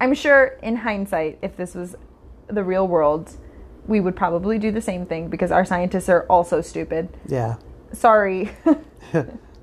I'm 0.00 0.14
sure 0.14 0.58
in 0.62 0.76
hindsight, 0.76 1.38
if 1.42 1.56
this 1.56 1.74
was 1.74 1.96
the 2.46 2.64
real 2.64 2.86
world, 2.86 3.36
we 3.86 4.00
would 4.00 4.16
probably 4.16 4.58
do 4.58 4.70
the 4.70 4.80
same 4.80 5.06
thing 5.06 5.28
because 5.28 5.50
our 5.50 5.64
scientists 5.64 6.08
are 6.08 6.24
also 6.24 6.60
stupid. 6.60 7.08
Yeah. 7.26 7.56
sorry 7.92 8.50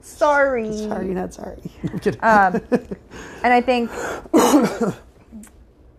Sorry. 0.05 0.71
Sorry, 0.77 1.07
not 1.07 1.33
sorry. 1.33 1.57
Um, 2.21 2.61
and 3.43 3.51
I 3.51 3.59
think 3.61 3.89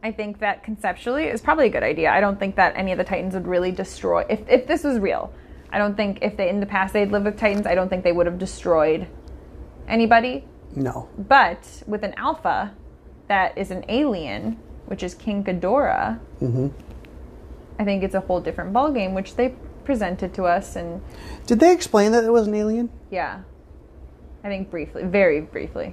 I 0.03 0.13
think 0.13 0.39
that 0.39 0.63
conceptually 0.63 1.25
is 1.25 1.41
probably 1.41 1.67
a 1.67 1.71
good 1.71 1.83
idea. 1.83 2.11
I 2.13 2.21
don't 2.21 2.39
think 2.39 2.55
that 2.55 2.77
any 2.77 2.93
of 2.93 2.99
the 2.99 3.05
Titans 3.05 3.35
would 3.35 3.49
really 3.49 3.73
destroy 3.73 4.25
if 4.31 4.49
if 4.49 4.69
this 4.69 4.85
was 4.85 5.01
real. 5.01 5.33
I 5.71 5.79
don't 5.79 5.97
think 5.97 6.21
if 6.23 6.37
they 6.37 6.49
in 6.49 6.61
the 6.61 6.67
past 6.67 6.93
they'd 6.93 7.11
lived 7.11 7.25
with 7.25 7.37
Titans, 7.37 7.67
I 7.67 7.75
don't 7.75 7.89
think 7.89 8.05
they 8.05 8.13
would 8.13 8.27
have 8.27 8.39
destroyed 8.39 9.09
anybody. 9.89 10.45
No. 10.77 11.09
But 11.19 11.83
with 11.87 12.05
an 12.05 12.15
alpha 12.15 12.75
that 13.29 13.57
is 13.59 13.71
an 13.73 13.85
alien, 13.89 14.59
which 14.87 15.03
is 15.03 15.15
King 15.15 15.43
Ghidorah, 15.43 16.21
I 17.79 17.85
think 17.85 18.03
it's 18.05 18.15
a 18.15 18.21
whole 18.21 18.41
different 18.41 18.73
ballgame, 18.73 19.13
which 19.15 19.35
they 19.37 19.55
presented 19.85 20.33
to 20.35 20.45
us 20.45 20.77
and 20.77 21.03
Did 21.47 21.59
they 21.61 21.73
explain 21.73 22.13
that 22.13 22.23
it 22.25 22.31
was 22.33 22.47
an 22.47 22.55
alien? 22.55 22.91
yeah. 23.11 23.41
I 24.45 24.49
think 24.49 24.71
briefly, 24.71 25.03
very 25.03 25.41
briefly. 25.41 25.93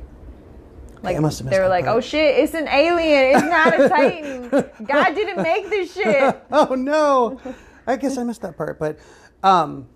Like 1.02 1.18
I 1.18 1.20
must 1.20 1.40
have 1.40 1.46
missed 1.48 1.56
they 1.58 1.60
were 1.60 1.68
like, 1.70 1.86
part. 1.86 1.98
"Oh 1.98 2.00
shit, 2.02 2.38
it's 2.38 2.54
an 2.54 2.68
alien. 2.68 3.36
It's 3.36 3.44
not 3.44 3.80
a 3.80 3.90
Titan. 3.90 4.50
God 4.86 5.16
didn't 5.16 5.42
make 5.42 5.70
this 5.72 5.92
shit." 5.92 6.40
oh 6.52 6.76
no 6.76 7.40
i 7.88 7.96
guess 7.98 8.18
i 8.18 8.24
missed 8.24 8.42
that 8.44 8.56
part 8.56 8.80
but 8.80 8.98
um 9.44 9.88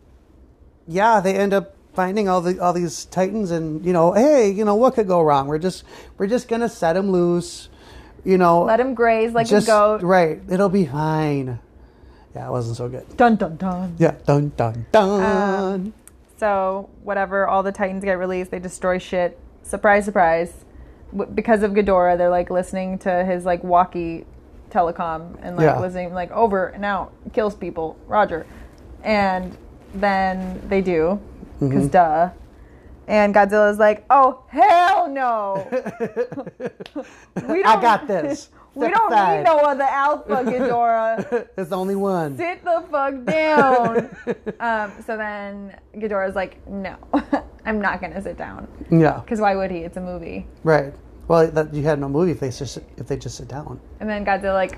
yeah 0.88 1.22
they 1.22 1.36
end 1.36 1.54
up 1.54 1.77
finding 1.98 2.30
all 2.30 2.42
the 2.42 2.60
all 2.62 2.74
these 2.74 3.06
titans 3.06 3.50
and 3.50 3.84
you 3.84 3.92
know 3.92 4.12
hey 4.14 4.52
you 4.52 4.64
know 4.64 4.76
what 4.76 4.94
could 4.94 5.08
go 5.08 5.20
wrong 5.20 5.48
we're 5.48 5.58
just 5.58 5.84
we're 6.20 6.28
just 6.28 6.48
gonna 6.48 6.70
set 6.70 6.94
them 6.94 7.10
loose 7.10 7.70
you 8.24 8.38
know 8.38 8.62
Let 8.62 8.80
him 8.80 8.94
graze 8.94 9.34
like 9.34 9.48
just 9.48 9.68
a 9.68 9.72
goat. 9.72 10.02
right 10.04 10.40
it'll 10.48 10.70
be 10.70 10.86
fine 10.86 11.58
yeah 12.36 12.48
it 12.48 12.52
wasn't 12.52 12.78
so 12.78 12.88
good 12.88 13.18
Dun 13.18 13.36
dun 13.36 13.58
dun. 13.58 13.96
yeah 13.98 14.14
dun 14.28 14.52
dun 14.56 14.86
dun 14.92 15.24
um, 15.24 15.94
So 16.38 16.88
whatever, 17.02 17.48
all 17.48 17.64
the 17.64 17.72
Titans 17.72 18.04
get 18.04 18.20
released. 18.20 18.52
They 18.52 18.60
destroy 18.60 19.00
shit. 19.00 19.40
Surprise, 19.64 20.06
surprise. 20.06 20.54
Because 21.34 21.64
of 21.64 21.72
Ghidorah, 21.72 22.16
they're 22.16 22.30
like 22.30 22.52
listening 22.52 23.00
to 23.00 23.26
his 23.26 23.44
like 23.44 23.64
walkie 23.64 24.24
telecom 24.70 25.34
and 25.42 25.58
like 25.58 25.66
Yeah. 25.66 25.80
listening 25.80 26.14
like 26.14 26.30
over 26.30 26.68
and 26.68 26.86
out 26.86 27.10
kills 27.34 27.56
people. 27.56 27.98
Roger, 28.06 28.46
and 29.02 29.58
then 29.96 30.62
they 30.70 30.82
do 30.82 31.20
because 31.60 31.84
Mm-hmm. 31.86 31.88
duh. 31.88 32.30
And 33.10 33.34
Godzilla's 33.34 33.80
like, 33.80 34.04
"Oh 34.10 34.44
hell 34.50 35.08
no! 35.08 35.66
we 37.48 37.64
i 37.64 37.82
got 37.82 38.06
this 38.08 38.50
We 38.76 38.90
don't 38.90 39.12
aside. 39.12 39.38
need 39.38 39.44
no 39.46 39.58
other 39.60 39.86
alpha, 39.90 40.44
Ghidorah. 40.44 41.48
it's 41.58 41.70
the 41.70 41.76
only 41.78 41.96
one 41.96 42.36
Sit 42.38 42.64
the 42.66 42.84
fuck 42.92 43.24
down." 43.26 44.16
um, 44.60 44.92
so 45.06 45.16
then 45.18 45.76
Ghidorah's 45.96 46.36
like, 46.36 46.60
"No, 46.68 46.98
I'm 47.66 47.80
not 47.82 48.02
gonna 48.02 48.22
sit 48.22 48.38
down." 48.38 48.68
yeah 48.92 49.20
Because 49.22 49.40
why 49.40 49.56
would 49.56 49.72
he? 49.72 49.80
It's 49.80 49.98
a 49.98 50.02
movie. 50.02 50.46
right 50.64 50.94
well 51.30 51.48
that, 51.52 51.74
you 51.74 51.84
had 51.84 52.00
no 52.00 52.08
movie 52.10 52.32
if 52.32 52.40
they 52.42 52.50
just 52.52 52.78
if 52.98 53.08
they 53.08 53.18
just 53.18 53.38
sit 53.38 53.48
down 53.48 53.80
And 54.00 54.10
then 54.10 54.26
Godzilla 54.26 54.54
like 54.54 54.78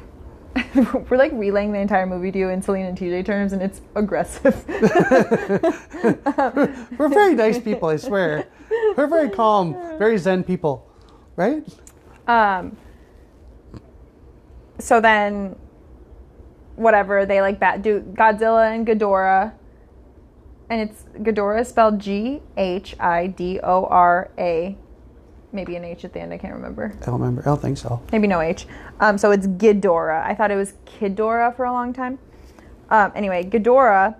we're 1.09 1.17
like 1.17 1.31
relaying 1.33 1.71
the 1.71 1.79
entire 1.79 2.05
movie 2.05 2.31
to 2.31 2.39
you 2.39 2.49
in 2.49 2.61
Selin 2.61 2.87
and 2.87 2.97
TJ 2.97 3.25
terms, 3.25 3.53
and 3.53 3.61
it's 3.61 3.81
aggressive. 3.95 4.65
we're 6.97 7.09
very 7.09 7.35
nice 7.35 7.59
people 7.59 7.89
i 7.89 7.97
swear 7.97 8.47
we're 8.95 9.07
very 9.07 9.29
calm 9.41 9.73
very 9.97 10.17
zen 10.17 10.43
people 10.43 10.87
right 11.35 11.67
um. 12.29 12.77
So 14.77 15.01
then, 15.01 15.55
whatever 16.75 17.25
they 17.25 17.41
like 17.41 17.59
bat 17.59 17.81
do 17.81 18.01
Godzilla 18.01 18.73
and 18.73 18.87
Ghidorah, 18.87 19.53
and 20.69 20.89
it's 20.89 21.03
Ghidorah 21.17 21.65
spelled 21.65 21.99
G 21.99 22.41
H 22.55 22.95
I 22.99 23.27
D 23.27 23.59
O 23.61 23.85
R 23.85 24.29
A, 24.37 24.77
maybe 25.51 25.75
an 25.75 25.83
H 25.85 26.05
at 26.05 26.13
the 26.13 26.19
end. 26.19 26.33
I 26.33 26.37
can't 26.37 26.53
remember. 26.53 26.93
I 27.01 27.05
don't 27.05 27.19
remember. 27.19 27.41
I 27.41 27.45
don't 27.45 27.61
think 27.61 27.77
so. 27.77 28.01
maybe 28.11 28.27
no 28.27 28.41
H. 28.41 28.67
Um, 28.99 29.17
so 29.17 29.31
it's 29.31 29.47
Ghidorah. 29.47 30.23
I 30.23 30.35
thought 30.35 30.51
it 30.51 30.55
was 30.55 30.73
Kidora 30.85 31.55
for 31.55 31.65
a 31.65 31.71
long 31.71 31.93
time. 31.93 32.19
Um, 32.89 33.11
anyway, 33.15 33.43
Ghidorah 33.43 34.15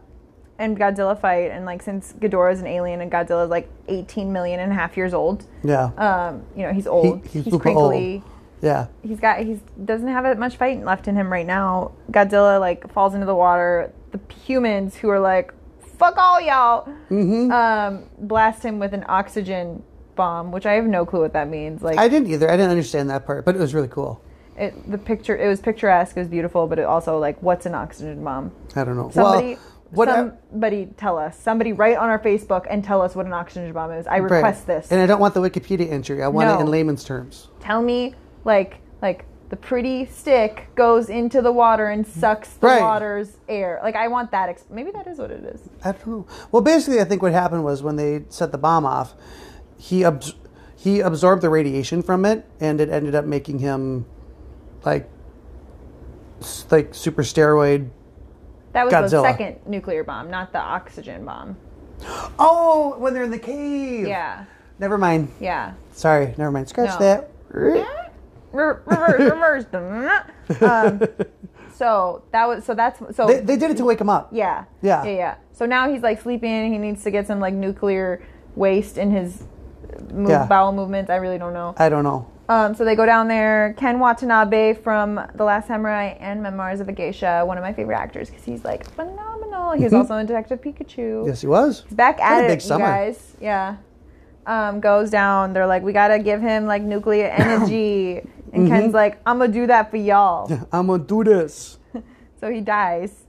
and 0.57 0.77
Godzilla 0.77 1.19
fight, 1.19 1.51
and 1.51 1.65
like 1.65 1.81
since 1.81 2.13
Ghidorah 2.19 2.53
is 2.53 2.59
an 2.59 2.67
alien 2.67 3.01
and 3.01 3.12
Godzilla 3.12 3.45
is 3.45 3.50
like 3.50 3.69
18 3.88 4.31
million 4.33 4.59
and 4.59 4.71
a 4.71 4.75
half 4.75 4.98
years 4.98 5.13
old, 5.13 5.45
Yeah. 5.63 5.86
um, 5.98 6.43
you 6.55 6.63
know 6.67 6.74
he's 6.74 6.86
old, 6.88 7.24
he's 7.24 7.31
he's, 7.31 7.43
super 7.45 7.59
crinkly. 7.59 8.21
yeah. 8.62 8.88
He's 9.01 9.19
got 9.19 9.39
he's 9.39 9.59
doesn't 9.86 10.07
have 10.09 10.24
that 10.25 10.38
much 10.38 10.57
fight 10.57 10.83
left 10.83 11.07
in 11.07 11.15
him 11.15 11.31
right 11.31 11.45
now. 11.48 11.91
Godzilla 12.12 12.59
like 12.59 12.91
falls 12.91 13.13
into 13.13 13.25
the 13.25 13.36
water. 13.36 13.91
The 14.12 14.19
humans 14.33 14.95
who 14.98 15.09
are 15.09 15.19
like, 15.19 15.53
"Fuck 15.98 16.17
all 16.17 16.41
y'all," 16.41 16.86
Mm-hmm. 17.09 17.51
um, 17.51 18.03
blast 18.19 18.62
him 18.63 18.79
with 18.79 18.93
an 18.93 19.05
oxygen 19.07 19.81
bomb, 20.20 20.52
which 20.52 20.66
I 20.66 20.74
have 20.74 20.86
no 20.86 21.06
clue 21.06 21.22
what 21.22 21.34
that 21.34 21.48
means. 21.50 21.82
Like 21.82 21.98
I 21.98 22.08
didn't 22.10 22.30
either. 22.30 22.48
I 22.52 22.56
didn't 22.58 22.72
understand 22.72 23.10
that 23.10 23.26
part, 23.26 23.46
but 23.46 23.56
it 23.56 23.60
was 23.60 23.74
really 23.74 23.88
cool. 23.88 24.22
it, 24.58 24.74
the 24.92 24.98
picture 24.98 25.36
it 25.38 25.48
was 25.48 25.60
picturesque 25.62 26.18
it 26.18 26.20
was 26.20 26.28
beautiful 26.28 26.68
but 26.68 26.78
it 26.82 26.86
also 26.96 27.18
like 27.18 27.38
what's 27.42 27.66
an 27.66 27.74
oxygen 27.84 28.22
bomb 28.28 28.52
I 28.76 28.84
don't 28.84 28.98
know. 28.98 29.10
somebody 29.10 29.54
well, 29.56 29.64
what 30.00 30.10
I- 30.10 30.32
somebody 30.52 30.82
tell 30.98 31.18
us 31.18 31.34
somebody 31.40 31.72
write 31.82 31.98
on 32.04 32.10
our 32.14 32.20
facebook 32.30 32.64
and 32.70 32.84
tell 32.84 33.02
us 33.02 33.16
what 33.18 33.26
an 33.26 33.32
oxygen 33.42 33.72
bomb 33.72 33.92
is 34.00 34.06
i 34.08 34.20
right. 34.20 34.30
request 34.36 34.68
this 34.68 34.92
And 34.92 35.00
I 35.00 35.06
don't 35.06 35.22
want 35.26 35.34
the 35.34 35.40
Wikipedia 35.48 35.88
entry. 35.98 36.22
I 36.22 36.28
want 36.28 36.50
it 36.50 36.60
in 36.64 36.68
layman's 36.76 37.06
terms. 37.06 37.48
tell 37.62 37.82
me 37.82 38.00
like 38.44 38.72
like 39.02 39.20
the 39.54 39.56
pretty 39.70 40.06
stick 40.22 40.68
goes 40.76 41.06
into 41.10 41.42
the 41.42 41.54
water 41.64 41.88
and 41.96 42.06
sucks 42.06 42.50
the 42.62 42.68
Right. 42.68 42.82
water's 42.82 43.30
air 43.48 43.80
like 43.88 43.96
i 43.96 44.08
want 44.16 44.28
that 44.36 44.48
ex- 44.54 44.66
maybe 44.78 44.92
that 44.98 45.08
is 45.08 45.18
what 45.24 45.32
it 45.38 45.44
is 45.54 45.62
I 45.88 45.94
don't 45.94 46.08
know. 46.08 46.28
Well, 46.52 46.62
basically, 46.72 47.00
I 47.00 47.06
think 47.10 47.22
what 47.26 47.32
happened 47.44 47.64
was 47.64 47.78
when 47.88 47.96
they 47.96 48.12
set 48.28 48.52
the 48.52 48.58
bomb 48.68 48.86
off, 48.86 49.10
he 49.79 50.03
abs- 50.05 50.36
he 50.75 51.00
absorbed 51.00 51.41
the 51.41 51.50
radiation 51.50 52.03
from 52.03 52.24
it, 52.25 52.45
and 52.59 52.79
it 52.79 52.89
ended 52.89 53.15
up 53.15 53.25
making 53.25 53.59
him 53.59 54.05
like 54.86 55.09
like 56.71 56.93
super 56.93 57.24
steroid. 57.24 57.89
that 58.74 58.86
was 58.86 59.12
the 59.12 59.21
second 59.21 59.57
nuclear 59.65 60.03
bomb 60.03 60.29
not 60.29 60.51
the 60.53 60.59
oxygen 60.59 61.25
bomb 61.25 61.57
Oh, 62.39 62.95
when 62.98 63.13
they're 63.13 63.24
in 63.24 63.31
the 63.31 63.39
cave. 63.39 64.07
yeah 64.07 64.45
Never 64.79 64.98
mind. 64.98 65.29
yeah 65.41 65.74
Sorry. 65.91 66.33
Never 66.38 66.50
mind. 66.51 66.69
Scratch 66.69 66.98
No. 66.98 67.00
that. 67.00 67.31
Re- 67.50 67.83
reverse 68.53 69.19
reverse 69.19 69.65
um, 70.62 71.01
so 71.75 72.24
that 72.31 72.48
was 72.48 72.63
so 72.63 72.74
that's 72.74 73.00
so 73.17 73.27
They, 73.27 73.41
they 73.41 73.57
did 73.57 73.71
it 73.71 73.77
to 73.77 73.83
wake 73.86 74.00
him 74.00 74.09
up. 74.09 74.29
Yeah. 74.31 74.63
Yeah. 74.81 75.03
Yeah, 75.03 75.12
yeah. 75.12 75.36
So 75.51 75.65
now 75.65 75.89
he's 75.91 76.01
like 76.01 76.21
sleeping. 76.21 76.71
He 76.71 76.77
needs 76.79 77.03
to 77.03 77.12
get 77.12 77.27
some 77.27 77.41
like 77.41 77.53
nuclear 77.53 78.25
waste 78.55 78.98
in 78.98 79.12
his 79.12 79.43
move, 80.12 80.29
Yeah. 80.29 80.46
bowel 80.46 80.72
movements. 80.72 81.10
I 81.10 81.15
really 81.17 81.38
don't 81.38 81.53
know. 81.53 81.74
I 81.77 81.89
don't 81.89 82.03
know. 82.03 82.27
Um, 82.50 82.74
so 82.74 82.84
they 82.84 82.96
go 82.96 83.05
down 83.05 83.27
there. 83.27 83.75
Ken 83.77 84.00
Watanabe 84.00 84.74
from 84.74 85.19
The 85.36 85.43
Last 85.43 85.67
Samurai 85.67 86.15
and 86.19 86.41
Memoirs 86.41 86.79
of 86.79 86.89
a 86.89 86.91
Geisha, 86.91 87.43
one 87.46 87.58
of 87.58 87.63
my 87.63 87.74
favorite 87.74 87.96
actors 87.98 88.29
because 88.29 88.43
he's 88.43 88.63
like 88.65 88.89
phenomenal. 88.96 89.74
He 89.74 89.84
was 89.84 89.93
also 89.93 90.15
in 90.15 90.25
Detective 90.25 90.60
Pikachu. 90.62 91.27
Yes, 91.27 91.41
he 91.41 91.48
was. 91.48 91.84
He's 91.88 91.93
back 91.96 92.19
at 92.19 92.46
it, 92.46 92.48
big 92.48 92.58
you 92.62 92.67
summer. 92.67 92.86
guys. 92.86 93.36
Yeah. 93.39 93.77
Um, 94.48 94.79
goes 94.79 95.12
down. 95.12 95.53
They're 95.53 95.67
like, 95.67 95.84
we 95.84 95.93
gotta 95.93 96.17
give 96.17 96.41
him 96.41 96.65
like 96.65 96.81
nuclear 96.81 97.27
energy. 97.38 98.17
And 98.51 98.63
Mm-hmm. 98.63 98.67
Ken's 98.67 98.93
like, 98.96 99.19
I'm 99.27 99.38
gonna 99.38 99.53
do 99.53 99.67
that 99.67 99.91
for 99.91 99.98
y'all. 99.98 100.51
I'm 100.72 100.88
gonna 100.88 101.03
do 101.03 101.24
this. 101.24 101.77
So 102.39 102.50
he 102.50 102.62
dies. 102.62 103.25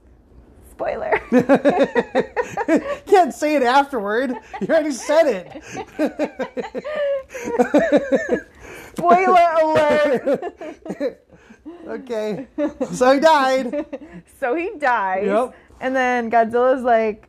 Spoiler. 0.80 1.20
Can't 3.06 3.34
say 3.34 3.54
it 3.56 3.62
afterward. 3.62 4.32
You 4.62 4.66
already 4.68 4.92
said 4.92 5.26
it. 5.26 5.62
Spoiler 8.96 9.46
alert. 9.62 11.26
Okay. 11.86 12.46
So 12.92 13.12
he 13.12 13.20
died. 13.20 13.84
So 14.38 14.54
he 14.54 14.70
dies. 14.78 15.26
Yep. 15.26 15.54
And 15.80 15.94
then 15.94 16.30
Godzilla's 16.30 16.82
like 16.82 17.28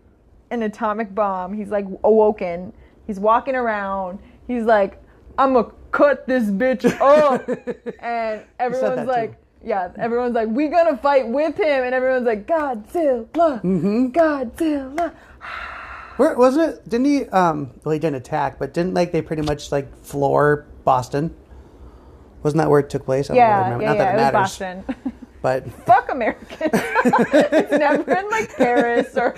an 0.51 0.61
atomic 0.63 1.13
bomb. 1.13 1.53
He's 1.53 1.67
like 1.69 1.85
awoken. 2.03 2.71
He's 3.07 3.19
walking 3.19 3.55
around. 3.55 4.19
He's 4.47 4.63
like, 4.63 5.01
I'm 5.37 5.53
gonna 5.53 5.71
cut 5.91 6.27
this 6.27 6.45
bitch 6.45 6.85
up. 7.01 7.47
and 7.99 8.43
everyone's 8.59 9.07
like. 9.07 9.35
Yeah, 9.63 9.91
everyone's 9.97 10.35
like, 10.35 10.47
we 10.49 10.67
gonna 10.67 10.97
fight 10.97 11.27
with 11.27 11.57
him. 11.57 11.83
And 11.83 11.93
everyone's 11.93 12.25
like, 12.25 12.47
Godzilla, 12.47 13.61
Mm-hmm. 13.61 14.07
Godzilla. 14.07 15.13
Where 16.17 16.35
wasn't 16.37 16.73
it? 16.75 16.89
Didn't 16.89 17.05
he? 17.05 17.25
Um, 17.27 17.71
well, 17.83 17.93
he 17.93 17.99
didn't 17.99 18.17
attack, 18.17 18.59
but 18.59 18.73
didn't 18.73 18.93
like 18.93 19.11
they 19.11 19.21
pretty 19.21 19.41
much 19.43 19.71
like 19.71 19.95
floor 20.03 20.65
Boston? 20.83 21.35
Wasn't 22.43 22.57
that 22.59 22.69
where 22.69 22.79
it 22.79 22.89
took 22.89 23.05
place? 23.05 23.29
I 23.29 23.35
don't 23.35 23.41
really 23.43 23.49
Yeah, 23.49 23.63
remember. 23.63 23.83
yeah, 23.83 23.89
Not 23.89 23.97
that 23.97 24.07
it 24.07 24.13
It 24.13 24.17
matters. 24.17 24.33
Boston. 24.33 24.85
But 25.41 25.71
Fuck 25.87 26.11
Americans. 26.11 26.59
it's 26.71 27.71
never 27.71 28.11
in 28.15 28.29
like 28.29 28.55
Paris 28.55 29.17
or 29.17 29.33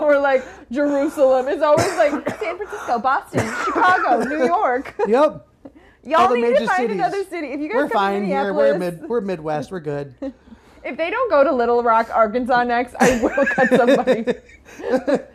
or 0.00 0.16
like 0.20 0.44
Jerusalem. 0.70 1.48
It's 1.48 1.62
always 1.64 1.96
like 1.96 2.12
San 2.38 2.56
Francisco, 2.56 3.00
Boston, 3.00 3.40
Chicago, 3.64 4.22
New 4.22 4.44
York. 4.46 4.94
yep, 5.08 5.47
Y'all 6.08 6.34
need 6.34 6.42
major 6.42 6.60
to 6.60 6.66
find 6.66 6.78
cities. 6.78 6.96
another 6.96 7.24
city. 7.24 7.48
If 7.48 7.60
you 7.60 7.68
guys 7.68 7.74
we're 7.74 7.80
come 7.82 7.90
to 7.90 7.94
fine 7.94 8.24
here. 8.24 8.54
We're 8.54 8.78
mid. 8.78 9.08
We're 9.08 9.20
Midwest. 9.20 9.70
We're 9.70 9.80
good. 9.80 10.14
if 10.84 10.96
they 10.96 11.10
don't 11.10 11.30
go 11.30 11.44
to 11.44 11.52
Little 11.52 11.82
Rock, 11.82 12.08
Arkansas 12.12 12.64
next, 12.64 12.94
I 12.98 13.20
will 13.20 13.46
cut 13.46 13.68
somebody. 13.76 14.24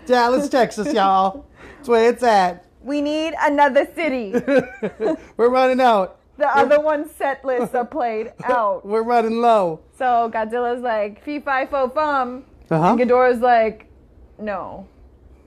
Dallas, 0.05 0.49
Texas, 0.49 0.91
y'all. 0.93 1.45
That's 1.77 1.89
where 1.89 2.09
it's 2.09 2.23
at. 2.23 2.65
We 2.81 3.01
need 3.01 3.33
another 3.39 3.87
city. 3.93 4.33
We're 5.37 5.49
running 5.49 5.79
out. 5.79 6.19
The 6.37 6.47
other 6.47 6.79
one's 6.79 7.11
set 7.11 7.45
lists 7.45 7.75
are 7.75 7.85
played 7.85 8.33
out. 8.43 8.85
We're 8.85 9.03
running 9.03 9.39
low. 9.39 9.81
So 9.97 10.31
Godzilla's 10.33 10.81
like, 10.81 11.23
fee 11.23 11.39
fi 11.39 11.67
fo 11.67 11.89
fum. 11.89 12.45
Uh-huh. 12.71 12.93
And 12.93 12.99
Ghidorah's 12.99 13.39
like, 13.39 13.87
no. 14.39 14.87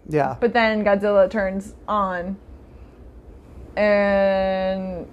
Yeah. 0.08 0.36
But 0.40 0.52
then 0.52 0.84
Godzilla 0.84 1.28
turns 1.28 1.74
on. 1.88 2.36
And 3.76 5.06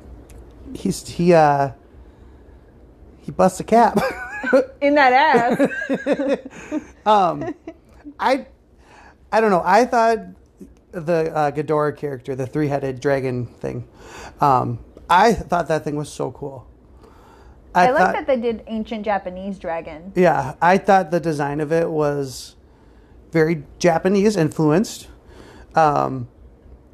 He's 0.73 1.07
he 1.07 1.33
uh 1.33 1.71
he 3.19 3.31
busts 3.31 3.59
a 3.59 3.63
cap. 3.63 3.97
in 4.81 4.95
that 4.95 5.13
ass. 5.13 6.81
um 7.05 7.55
I 8.19 8.47
I 9.31 9.41
don't 9.41 9.51
know. 9.51 9.63
I 9.63 9.85
thought 9.85 10.19
the 10.91 11.33
uh, 11.33 11.51
Ghidorah 11.51 11.97
character, 11.97 12.35
the 12.35 12.45
three-headed 12.45 12.99
dragon 12.99 13.47
thing, 13.47 13.87
um, 14.39 14.77
I 15.09 15.33
thought 15.33 15.67
that 15.69 15.83
thing 15.83 15.95
was 15.95 16.11
so 16.11 16.31
cool. 16.31 16.67
I, 17.73 17.89
like 17.89 17.97
thought- 17.97 18.13
that 18.13 18.27
they 18.27 18.37
did 18.39 18.63
ancient 18.67 19.03
Japanese 19.03 19.57
dragon. 19.57 20.11
Yeah, 20.15 20.53
I 20.61 20.77
thought 20.77 21.09
the 21.09 21.19
design 21.19 21.59
of 21.61 21.71
it 21.71 21.89
was 21.89 22.55
very 23.31 23.63
Japanese 23.79 24.37
influenced. 24.37 25.07
Um, 25.73 26.27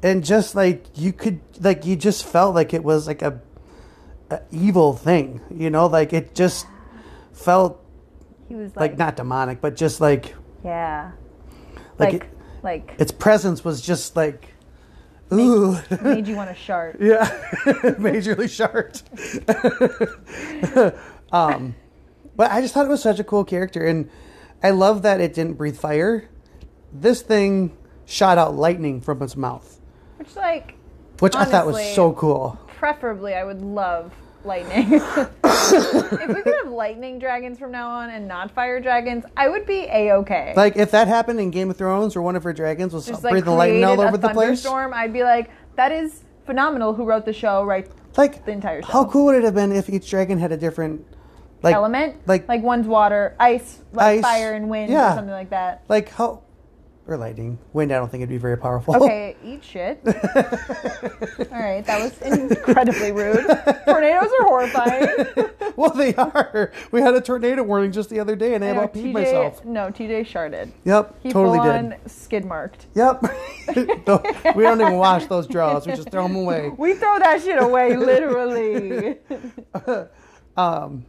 and 0.02 0.24
just 0.24 0.54
like 0.54 0.86
you 0.94 1.12
could 1.12 1.40
like 1.60 1.84
you 1.84 1.96
just 1.96 2.24
felt 2.24 2.54
like 2.54 2.72
it 2.72 2.82
was 2.82 3.06
like 3.06 3.20
a 3.20 3.42
evil 4.50 4.92
thing, 4.94 5.40
you 5.54 5.70
know, 5.70 5.86
like 5.86 6.12
it 6.12 6.34
just 6.34 6.66
felt 7.32 7.84
He 8.48 8.54
was 8.54 8.70
like 8.76 8.92
like, 8.92 8.98
not 8.98 9.16
demonic, 9.16 9.60
but 9.60 9.76
just 9.76 10.00
like 10.00 10.34
yeah, 10.64 11.12
like 11.98 12.12
like 12.12 12.22
it- 12.22 12.28
like 12.62 12.94
its 12.98 13.10
presence 13.12 13.64
was 13.64 13.80
just 13.80 14.14
like 14.16 14.48
ooh. 15.32 15.78
made 16.02 16.26
you 16.28 16.36
want 16.36 16.50
to 16.50 16.54
shart. 16.56 16.96
Yeah, 17.00 17.24
majorly 17.98 18.48
shart. 18.50 19.02
um, 21.32 21.74
but 22.36 22.50
I 22.50 22.60
just 22.60 22.74
thought 22.74 22.86
it 22.86 22.90
was 22.90 23.02
such 23.02 23.18
a 23.18 23.24
cool 23.24 23.44
character, 23.44 23.84
and 23.86 24.10
I 24.62 24.70
love 24.70 25.02
that 25.02 25.20
it 25.20 25.34
didn't 25.34 25.54
breathe 25.54 25.76
fire. 25.78 26.28
This 26.92 27.22
thing 27.22 27.76
shot 28.04 28.36
out 28.38 28.54
lightning 28.56 29.00
from 29.00 29.22
its 29.22 29.36
mouth, 29.36 29.80
Which 30.18 30.34
like 30.36 30.74
which 31.20 31.34
I 31.36 31.44
thought 31.44 31.66
was 31.66 31.94
so 31.94 32.12
cool. 32.12 32.58
preferably 32.66 33.34
I 33.34 33.44
would 33.44 33.62
love 33.62 34.12
lightning. 34.44 34.92
if 35.44 36.28
we 36.28 36.42
could 36.42 36.54
have 36.62 36.68
lightning 36.72 37.18
dragons 37.18 37.58
from 37.58 37.72
now 37.72 37.88
on 37.90 38.10
and 38.10 38.26
not 38.26 38.50
fire 38.50 38.80
dragons, 38.80 39.24
I 39.36 39.48
would 39.48 39.66
be 39.66 39.86
a 39.90 40.12
okay. 40.16 40.52
Like 40.56 40.76
if 40.76 40.90
that 40.92 41.08
happened 41.08 41.40
in 41.40 41.50
Game 41.50 41.70
of 41.70 41.76
Thrones, 41.76 42.16
or 42.16 42.22
one 42.22 42.36
of 42.36 42.42
her 42.44 42.52
dragons 42.52 42.92
was 42.92 43.06
Just 43.06 43.24
like 43.24 43.32
breathing 43.32 43.56
lightning 43.56 43.84
all 43.84 44.00
over 44.00 44.14
a 44.14 44.18
the 44.18 44.28
place, 44.28 44.62
thunderstorm, 44.62 44.94
I'd 44.94 45.12
be 45.12 45.22
like, 45.22 45.50
that 45.76 45.92
is 45.92 46.24
phenomenal. 46.46 46.94
Who 46.94 47.04
wrote 47.04 47.24
the 47.24 47.32
show? 47.32 47.64
Right, 47.64 47.88
like 48.16 48.44
the 48.44 48.52
entire 48.52 48.82
show. 48.82 48.88
how 48.88 49.04
cool 49.04 49.26
would 49.26 49.36
it 49.36 49.44
have 49.44 49.54
been 49.54 49.72
if 49.72 49.88
each 49.88 50.08
dragon 50.08 50.38
had 50.38 50.52
a 50.52 50.56
different 50.56 51.04
like 51.62 51.74
element, 51.74 52.16
like- 52.26 52.48
like 52.48 52.62
one's 52.62 52.86
water, 52.86 53.36
ice, 53.38 53.80
like 53.92 54.18
Ice, 54.18 54.22
fire 54.22 54.54
and 54.54 54.70
wind, 54.70 54.90
yeah. 54.90 55.12
or 55.12 55.16
something 55.16 55.32
like 55.32 55.50
that. 55.50 55.84
like 55.88 56.08
how 56.10 56.42
or 57.10 57.16
lightning 57.16 57.58
wind? 57.72 57.92
I 57.92 57.96
don't 57.96 58.10
think 58.10 58.22
it'd 58.22 58.28
be 58.30 58.38
very 58.38 58.56
powerful. 58.56 58.96
Okay, 58.96 59.36
eat 59.44 59.64
shit. 59.64 60.00
All 60.06 60.12
right, 61.60 61.84
that 61.86 62.00
was 62.00 62.20
incredibly 62.22 63.12
rude. 63.12 63.46
Tornadoes 63.86 64.30
are 64.40 64.46
horrifying. 64.46 65.06
well, 65.76 65.90
they 65.90 66.14
are. 66.14 66.72
We 66.90 67.00
had 67.00 67.14
a 67.14 67.20
tornado 67.20 67.62
warning 67.62 67.92
just 67.92 68.10
the 68.10 68.20
other 68.20 68.36
day, 68.36 68.54
and 68.54 68.64
I 68.64 68.70
I 68.70 68.72
know, 68.72 68.78
about 68.80 68.94
peed 68.94 69.04
TJ 69.06 69.12
myself. 69.12 69.64
No, 69.64 69.88
TJ 69.90 70.22
sharded. 70.22 70.70
Yep, 70.84 71.16
He 71.22 71.30
totally 71.30 71.58
full 71.58 71.90
did. 71.90 72.10
skid 72.10 72.44
marked. 72.44 72.86
Yep. 72.94 73.22
we 74.56 74.62
don't 74.62 74.80
even 74.80 74.96
wash 74.96 75.26
those 75.26 75.46
draws. 75.46 75.86
We 75.86 75.94
just 75.94 76.10
throw 76.10 76.26
them 76.28 76.36
away. 76.36 76.70
We 76.76 76.94
throw 76.94 77.18
that 77.18 77.42
shit 77.42 77.60
away, 77.62 77.96
literally. 77.96 79.18
Um, 80.56 81.06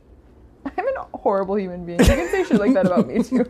I'm 0.77 0.88
an 0.88 0.93
horrible 1.13 1.57
human 1.57 1.86
being. 1.86 1.99
You 1.99 2.05
can 2.05 2.29
say 2.29 2.43
shit 2.43 2.60
like 2.60 2.73
that 2.73 2.86
about 2.86 3.07
me 3.07 3.23
too. 3.23 3.45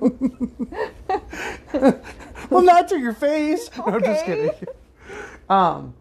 well, 2.49 2.63
not 2.63 2.87
to 2.89 2.99
your 2.99 3.13
face. 3.13 3.69
No, 3.77 3.85
I'm 3.85 4.03
just 4.03 4.25
kidding. 4.25 4.51
Um, 5.49 5.93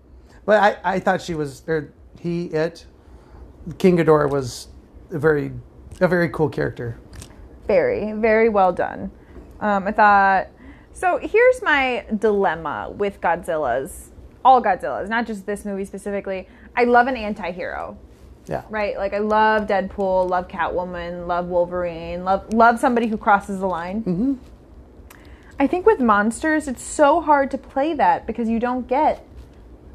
but 0.45 0.63
I, 0.63 0.95
I 0.95 1.01
thought 1.01 1.21
she 1.21 1.35
was, 1.35 1.63
or 1.67 1.93
he, 2.21 2.47
it, 2.47 2.87
King 3.79 3.99
Ghidorah 3.99 4.31
was 4.31 4.69
a 5.11 5.19
very, 5.19 5.53
a 6.01 6.09
very 6.09 6.29
cool 6.31 6.49
character. 6.49 6.99
Very, 7.67 8.13
very 8.13 8.49
well 8.49 8.73
done. 8.73 9.11
Um, 9.61 9.87
I 9.87 9.93
thought. 9.93 10.49
So 10.93 11.19
here's 11.19 11.63
my 11.63 12.05
dilemma 12.19 12.91
with 12.91 13.21
Godzilla's, 13.21 14.11
all 14.45 14.63
Godzillas, 14.63 15.09
not 15.09 15.27
just 15.27 15.47
this 15.47 15.65
movie 15.65 15.85
specifically. 15.85 16.49
I 16.77 16.85
love 16.85 17.07
an 17.07 17.17
anti-hero. 17.17 17.97
Yeah. 18.47 18.63
right? 18.71 18.97
Like 18.97 19.13
I 19.15 19.19
love 19.19 19.67
Deadpool, 19.69 20.29
love 20.29 20.49
Catwoman, 20.49 21.27
love 21.27 21.47
Wolverine, 21.47 22.25
love 22.25 22.53
love 22.53 22.81
somebody 22.81 23.07
who 23.07 23.17
crosses 23.17 23.61
the 23.61 23.67
line. 23.67 24.01
Mm-hmm. 24.03 24.35
I 25.59 25.67
think 25.67 25.85
with 25.87 26.01
monsters, 26.01 26.67
it's 26.67 26.83
so 26.83 27.21
hard 27.21 27.51
to 27.51 27.59
play 27.59 27.93
that 27.95 28.27
because 28.27 28.49
you 28.49 28.59
don't 28.59 28.89
get 28.89 29.25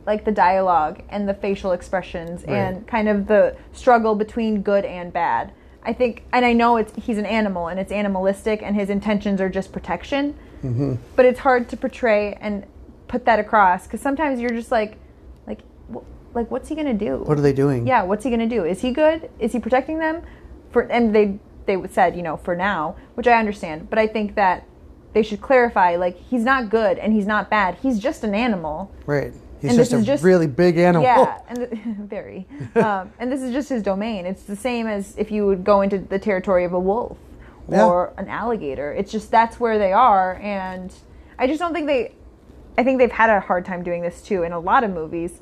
like 0.05 0.23
the 0.23 0.31
dialogue 0.31 1.01
and 1.10 1.27
the 1.27 1.34
facial 1.34 1.71
expressions 1.71 2.43
and 2.43 2.86
kind 2.88 3.10
of 3.10 3.25
the 3.25 3.58
struggle 3.73 4.13
between 4.13 4.62
good 4.62 4.86
and 4.86 5.12
bad. 5.12 5.51
I 5.84 5.93
think, 5.93 6.23
and 6.31 6.45
I 6.45 6.53
know 6.53 6.77
it's 6.77 6.93
he's 6.95 7.17
an 7.17 7.25
animal 7.25 7.67
and 7.67 7.79
it's 7.79 7.91
animalistic 7.91 8.62
and 8.62 8.75
his 8.75 8.89
intentions 8.89 9.41
are 9.41 9.49
just 9.49 9.71
protection, 9.71 10.36
Mm-hmm. 10.63 10.95
but 11.15 11.25
it's 11.25 11.39
hard 11.39 11.69
to 11.69 11.77
portray 11.77 12.38
and 12.41 12.65
put 13.08 13.25
that 13.25 13.38
across 13.39 13.84
because 13.86 14.01
sometimes 14.01 14.39
you're 14.39 14.49
just 14.51 14.71
like, 14.71 14.97
like 16.36 16.52
what's 16.52 16.69
he 16.69 16.76
gonna 16.76 16.93
do? 16.93 17.17
What 17.19 17.38
are 17.38 17.41
they 17.41 17.54
doing? 17.54 17.88
yeah 17.88 18.04
what's 18.04 18.24
he 18.24 18.30
to 18.36 18.45
do 18.45 18.65
is 18.65 18.82
he 18.82 18.91
good 18.91 19.30
is 19.39 19.52
he 19.54 19.60
protecting 19.60 19.98
them 20.00 20.21
for 20.71 20.82
and 20.84 21.15
they 21.15 21.39
they 21.65 21.78
said 21.88 22.15
you 22.15 22.21
know 22.21 22.38
for 22.38 22.56
now 22.56 22.95
which 23.15 23.28
i 23.28 23.34
understand 23.39 23.89
but 23.89 23.98
i 23.98 24.06
think 24.06 24.36
that 24.36 24.65
they 25.13 25.24
should 25.24 25.41
clarify 25.41 25.95
like 25.95 26.15
he's 26.30 26.43
not 26.43 26.69
good 26.69 27.00
and 27.00 27.13
he's 27.13 27.26
not 27.26 27.50
bad 27.50 27.76
he's 27.82 27.98
just 28.00 28.24
an 28.24 28.36
animal 28.36 28.91
Right. 29.06 29.34
He's 29.62 29.71
And 29.71 29.80
just 29.80 29.91
this 29.91 30.02
a 30.04 30.06
just- 30.06 30.24
really 30.24 30.45
big 30.48 30.78
animal. 30.78 31.04
yeah 31.08 31.39
and 31.50 31.58
the, 31.58 31.67
very 32.08 32.45
um, 32.76 33.12
and 33.17 33.32
this 33.32 33.41
is 33.41 33.52
just 33.54 33.69
his 33.69 33.82
domain 33.82 34.26
it's 34.26 34.43
the 34.43 34.56
same 34.56 34.86
as 34.86 35.15
if 35.17 35.32
you 35.32 35.45
would 35.48 35.63
go 35.63 35.82
into 35.82 35.98
the 35.98 36.19
territory 36.19 36.65
of 36.65 36.74
a 36.74 36.80
wolf 36.80 37.17
Yeah. 37.69 37.86
or 37.86 38.13
an 38.17 38.28
alligator 38.28 38.91
it's 38.91 39.12
just 39.12 39.32
that's 39.32 39.60
where 39.60 39.80
they 39.80 39.93
are 39.93 40.36
and 40.43 40.93
i 41.39 41.48
just 41.48 41.60
don't 41.60 41.74
think 41.74 41.88
they 41.88 42.12
i 42.78 42.84
think 42.84 43.00
they've 43.00 43.12
had 43.24 43.30
a 43.30 43.39
hard 43.39 43.65
time 43.65 43.82
doing 43.82 44.02
this 44.04 44.21
too 44.21 44.43
in 44.43 44.52
a 44.52 44.60
lot 44.60 44.84
of 44.84 44.91
movies 44.91 45.39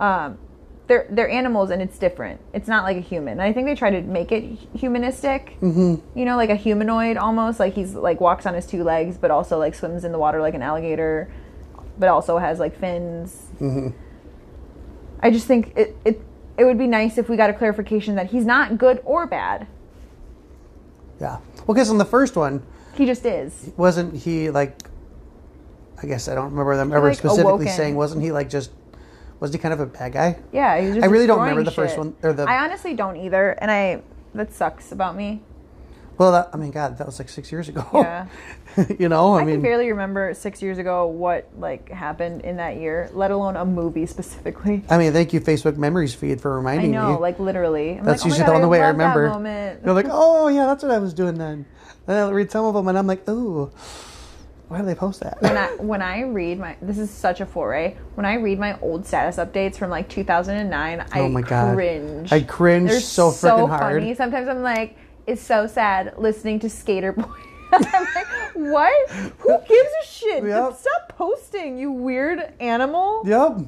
um, 0.00 0.38
they're 0.86 1.06
they're 1.10 1.30
animals 1.30 1.70
and 1.70 1.80
it's 1.80 1.98
different 1.98 2.40
it's 2.52 2.68
not 2.68 2.84
like 2.84 2.96
a 2.96 3.00
human 3.00 3.32
and 3.32 3.42
i 3.42 3.52
think 3.52 3.66
they 3.66 3.74
try 3.74 3.90
to 3.90 4.02
make 4.02 4.30
it 4.32 4.42
humanistic 4.76 5.56
mm-hmm. 5.60 5.94
you 6.18 6.24
know 6.26 6.36
like 6.36 6.50
a 6.50 6.56
humanoid 6.56 7.16
almost 7.16 7.58
like 7.58 7.74
he's 7.74 7.94
like 7.94 8.20
walks 8.20 8.44
on 8.44 8.52
his 8.52 8.66
two 8.66 8.84
legs 8.84 9.16
but 9.16 9.30
also 9.30 9.58
like 9.58 9.74
swims 9.74 10.04
in 10.04 10.12
the 10.12 10.18
water 10.18 10.42
like 10.42 10.52
an 10.52 10.60
alligator 10.60 11.32
but 11.98 12.10
also 12.10 12.36
has 12.36 12.58
like 12.58 12.78
fins 12.78 13.50
I 15.24 15.30
just 15.30 15.46
think 15.46 15.72
it, 15.74 15.96
it 16.04 16.20
it 16.58 16.64
would 16.64 16.76
be 16.76 16.86
nice 16.86 17.16
if 17.16 17.30
we 17.30 17.36
got 17.36 17.48
a 17.48 17.54
clarification 17.54 18.14
that 18.16 18.30
he's 18.30 18.44
not 18.44 18.76
good 18.76 19.00
or 19.04 19.26
bad. 19.26 19.66
Yeah. 21.18 21.38
Well, 21.66 21.74
because 21.74 21.88
in 21.88 21.96
the 21.96 22.04
first 22.04 22.36
one, 22.36 22.62
He 22.94 23.06
just 23.06 23.24
is. 23.24 23.72
wasn't 23.78 24.14
he 24.14 24.50
like? 24.50 24.86
I 26.02 26.06
guess 26.06 26.28
I 26.28 26.34
don't 26.34 26.50
remember 26.50 26.76
them 26.76 26.92
ever 26.92 27.08
like, 27.08 27.18
specifically 27.18 27.50
awoken. 27.50 27.68
saying. 27.68 27.94
Wasn't 27.96 28.22
he 28.22 28.32
like 28.32 28.50
just? 28.50 28.70
Was 29.44 29.52
he 29.52 29.58
kind 29.58 29.74
of 29.74 29.80
a 29.80 29.84
bad 29.84 30.14
guy? 30.14 30.38
Yeah, 30.52 30.80
he's 30.80 30.94
just 30.94 31.04
I 31.04 31.10
really 31.10 31.26
don't 31.26 31.38
remember 31.38 31.64
the 31.64 31.70
first 31.70 31.98
one- 31.98 32.16
or 32.22 32.32
the- 32.32 32.44
I 32.48 32.64
honestly 32.64 32.94
don't 32.94 33.18
either, 33.18 33.50
and 33.50 33.70
I 33.70 34.00
that 34.34 34.54
sucks 34.54 34.90
about 34.90 35.16
me. 35.16 35.42
Well, 36.16 36.32
that, 36.32 36.48
I 36.54 36.56
mean, 36.56 36.70
God, 36.70 36.96
that 36.96 37.06
was 37.06 37.18
like 37.18 37.28
six 37.28 37.52
years 37.52 37.68
ago. 37.68 37.86
Yeah. 37.92 38.26
you 38.98 39.10
know, 39.10 39.34
I, 39.34 39.42
I, 39.42 39.44
mean, 39.44 39.56
can 39.56 39.62
barely 39.62 39.90
remember 39.90 40.32
six 40.32 40.62
years 40.62 40.78
ago 40.78 41.06
what 41.08 41.46
like 41.58 41.90
happened 41.90 42.40
in 42.40 42.56
that 42.56 42.76
year, 42.78 43.10
let 43.12 43.30
alone 43.30 43.56
a 43.56 43.66
movie 43.66 44.06
specifically. 44.16 44.82
I 44.88 44.96
mean, 44.96 45.12
thank 45.12 45.34
you, 45.34 45.42
Facebook 45.42 45.76
Memories 45.76 46.14
feed 46.14 46.40
for 46.40 46.54
I 46.54 46.56
reminding 46.56 46.92
know, 46.92 47.12
me. 47.12 47.18
like 47.18 47.38
literally. 47.38 47.98
I'm 47.98 48.04
That's 48.06 48.22
like, 48.22 48.24
oh 48.24 48.28
usually 48.28 48.46
God, 48.46 48.52
the 48.52 48.56
only 48.56 48.68
way 48.68 48.80
I 48.80 48.88
remember. 48.88 49.28
moment. 49.28 49.80
You're 49.84 49.92
like, 49.92 50.06
oh 50.08 50.48
yeah, 50.48 50.64
that's 50.64 50.82
what 50.82 50.90
I 50.90 50.98
was 50.98 51.12
doing 51.12 51.36
then. 51.36 51.66
Then 52.06 52.26
I 52.26 52.30
read 52.30 52.50
some 52.50 52.64
of 52.64 52.72
them, 52.72 52.88
and 52.88 52.96
I'm 52.96 53.06
like, 53.06 53.28
ooh, 53.28 53.70
why 54.68 54.78
do 54.80 54.86
they 54.86 54.94
post 54.94 55.20
that? 55.20 55.40
when 55.42 55.56
I 55.56 55.66
when 55.76 56.02
I 56.02 56.22
read 56.22 56.58
my 56.58 56.76
this 56.80 56.98
is 56.98 57.10
such 57.10 57.40
a 57.40 57.46
foray. 57.46 57.96
When 58.14 58.24
I 58.26 58.34
read 58.34 58.58
my 58.58 58.78
old 58.80 59.06
status 59.06 59.36
updates 59.36 59.76
from 59.76 59.90
like 59.90 60.08
2009, 60.08 61.04
I 61.12 61.20
Oh 61.20 61.28
my 61.28 61.42
God. 61.42 61.74
cringe. 61.74 62.32
I 62.32 62.40
cringe 62.40 62.90
They're 62.90 63.00
so 63.00 63.30
freaking 63.30 63.68
hard. 63.68 64.00
funny. 64.02 64.14
Sometimes 64.14 64.48
I'm 64.48 64.62
like, 64.62 64.96
it's 65.26 65.42
so 65.42 65.66
sad 65.66 66.14
listening 66.18 66.60
to 66.60 66.70
Skater 66.70 67.12
Boy. 67.12 67.24
I'm 67.72 67.82
like, 68.14 68.26
what? 68.54 69.10
Who 69.10 69.58
gives 69.68 69.90
a 70.02 70.06
shit? 70.06 70.44
Yep. 70.44 70.76
Stop 70.76 71.08
posting, 71.16 71.76
you 71.76 71.90
weird 71.90 72.52
animal. 72.60 73.22
Yep. 73.26 73.66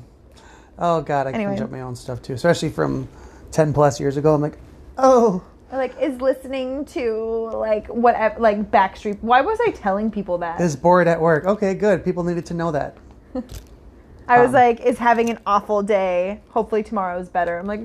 Oh 0.79 1.01
God, 1.01 1.27
I 1.27 1.31
Anyway. 1.33 1.51
cringe 1.57 1.61
at 1.63 1.71
my 1.71 1.81
own 1.81 1.97
stuff 1.97 2.23
too, 2.23 2.35
especially 2.35 2.71
from 2.71 3.09
ten 3.51 3.73
plus 3.73 3.99
years 3.99 4.17
ago. 4.17 4.35
I'm 4.35 4.41
like, 4.43 4.59
oh, 4.99 5.43
Like, 5.73 6.01
is 6.01 6.21
listening 6.21 6.85
to 6.87 7.51
like 7.55 7.89
whatever, 7.89 8.39
like 8.41 8.71
Backstreet. 8.71 9.19
Why 9.21 9.41
was 9.41 9.59
I 9.67 9.71
telling 9.73 10.11
people 10.11 10.39
that? 10.39 10.61
is 10.61 10.77
bored 10.77 11.09
at 11.09 11.21
work. 11.21 11.45
Okay, 11.45 11.75
good. 11.75 12.05
People 12.05 12.23
needed 12.25 12.47
to 12.47 12.55
know 12.55 12.71
that. 12.73 12.97
I 14.29 14.41
was 14.41 14.49
Um, 14.49 14.55
like, 14.55 14.81
is 14.81 14.99
having 14.99 15.29
an 15.31 15.39
awful 15.47 15.83
day. 15.83 16.41
Hopefully 16.51 16.83
tomorrow 16.83 17.19
is 17.19 17.29
better. 17.29 17.59
I'm 17.59 17.67
like, 17.67 17.81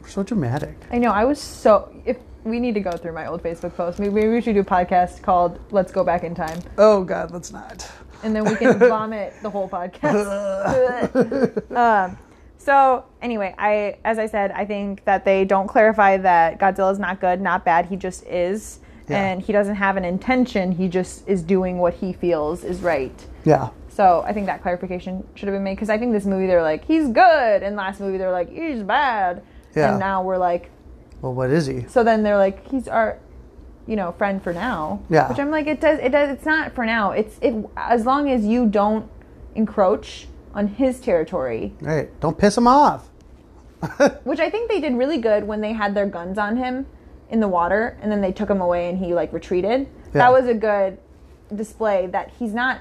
We're 0.00 0.08
so 0.08 0.22
dramatic. 0.22 0.76
I 0.90 0.98
know. 0.98 1.10
I 1.10 1.24
was 1.24 1.40
so. 1.40 1.94
If 2.04 2.16
we 2.44 2.58
need 2.58 2.74
to 2.74 2.80
go 2.80 2.90
through 2.92 3.12
my 3.12 3.26
old 3.26 3.42
Facebook 3.42 3.74
post, 3.76 3.98
maybe, 4.00 4.12
maybe 4.14 4.28
we 4.28 4.40
should 4.40 4.54
do 4.54 4.60
a 4.60 4.64
podcast 4.64 5.22
called 5.22 5.60
"Let's 5.70 5.92
Go 5.92 6.02
Back 6.04 6.24
in 6.24 6.34
Time," 6.34 6.58
Oh 6.78 7.04
God, 7.04 7.30
let's 7.30 7.52
not. 7.52 7.88
and 8.24 8.34
then 8.34 8.44
we 8.44 8.56
can 8.56 8.78
vomit 8.78 9.32
the 9.42 9.50
whole 9.50 9.68
podcast. 9.68 10.26
um, 11.76 12.18
so 12.64 13.04
anyway, 13.20 13.54
I 13.58 13.96
as 14.04 14.18
I 14.18 14.26
said, 14.26 14.50
I 14.52 14.64
think 14.64 15.04
that 15.04 15.24
they 15.24 15.44
don't 15.44 15.66
clarify 15.66 16.16
that 16.18 16.58
Godzilla 16.60 16.92
is 16.92 16.98
not 16.98 17.20
good, 17.20 17.40
not 17.40 17.64
bad. 17.64 17.86
He 17.86 17.96
just 17.96 18.24
is, 18.26 18.78
Yeah. 19.08 19.18
and 19.22 19.42
he 19.42 19.52
doesn't 19.52 19.74
have 19.76 19.96
an 19.96 20.04
intention. 20.04 20.72
He 20.72 20.88
just 20.88 21.28
is 21.28 21.42
doing 21.42 21.78
what 21.78 21.94
he 21.94 22.12
feels 22.12 22.62
is 22.64 22.80
right. 22.80 23.26
Yeah. 23.44 23.70
So 23.88 24.22
I 24.26 24.32
think 24.32 24.46
that 24.46 24.62
clarification 24.62 25.26
should 25.34 25.48
have 25.48 25.54
been 25.56 25.64
made 25.64 25.74
because 25.74 25.90
I 25.90 25.98
think 25.98 26.12
this 26.12 26.24
movie 26.24 26.46
they're 26.46 26.62
like 26.62 26.84
he's 26.84 27.08
good, 27.08 27.62
and 27.62 27.76
last 27.76 28.00
movie 28.00 28.16
they're 28.18 28.30
like 28.32 28.50
he's 28.50 28.82
bad, 28.82 29.42
Yeah. 29.74 29.90
and 29.90 29.98
now 30.00 30.22
we're 30.22 30.38
like 30.38 30.70
Well, 31.20 31.34
what 31.34 31.50
is 31.50 31.66
he? 31.66 31.84
so 31.88 32.02
then 32.04 32.22
they're 32.22 32.38
like 32.38 32.66
he's 32.70 32.86
our 32.88 33.18
you 33.86 33.96
know 33.96 34.12
friend 34.12 34.40
for 34.42 34.52
now. 34.52 35.00
Yeah. 35.10 35.28
Which 35.28 35.38
I'm 35.40 35.50
like 35.50 35.66
it 35.66 35.80
does 35.80 35.98
it 35.98 36.10
does 36.10 36.30
it's 36.30 36.46
not 36.46 36.72
for 36.74 36.86
now. 36.86 37.10
It's 37.10 37.38
it 37.42 37.54
as 37.76 38.06
long 38.06 38.30
as 38.30 38.44
you 38.44 38.66
don't 38.66 39.08
encroach 39.56 40.28
on 40.54 40.68
his 40.68 41.00
territory, 41.00 41.72
Right. 41.80 42.08
Don't 42.20 42.36
piss 42.38 42.56
him 42.56 42.66
off. 42.66 43.08
which 44.24 44.38
I 44.38 44.48
think 44.48 44.70
they 44.70 44.80
did 44.80 44.94
really 44.94 45.18
good 45.18 45.44
when 45.44 45.60
they 45.60 45.72
had 45.72 45.94
their 45.94 46.06
guns 46.06 46.38
on 46.38 46.56
him 46.56 46.86
in 47.30 47.40
the 47.40 47.48
water 47.48 47.96
and 48.00 48.12
then 48.12 48.20
they 48.20 48.30
took 48.30 48.48
him 48.48 48.60
away 48.60 48.88
and 48.88 48.96
he 48.98 49.12
like 49.14 49.32
retreated. 49.32 49.80
Yeah. 50.06 50.12
That 50.12 50.32
was 50.32 50.46
a 50.46 50.54
good 50.54 50.98
display 51.54 52.06
that 52.08 52.30
he's 52.38 52.54
not 52.54 52.78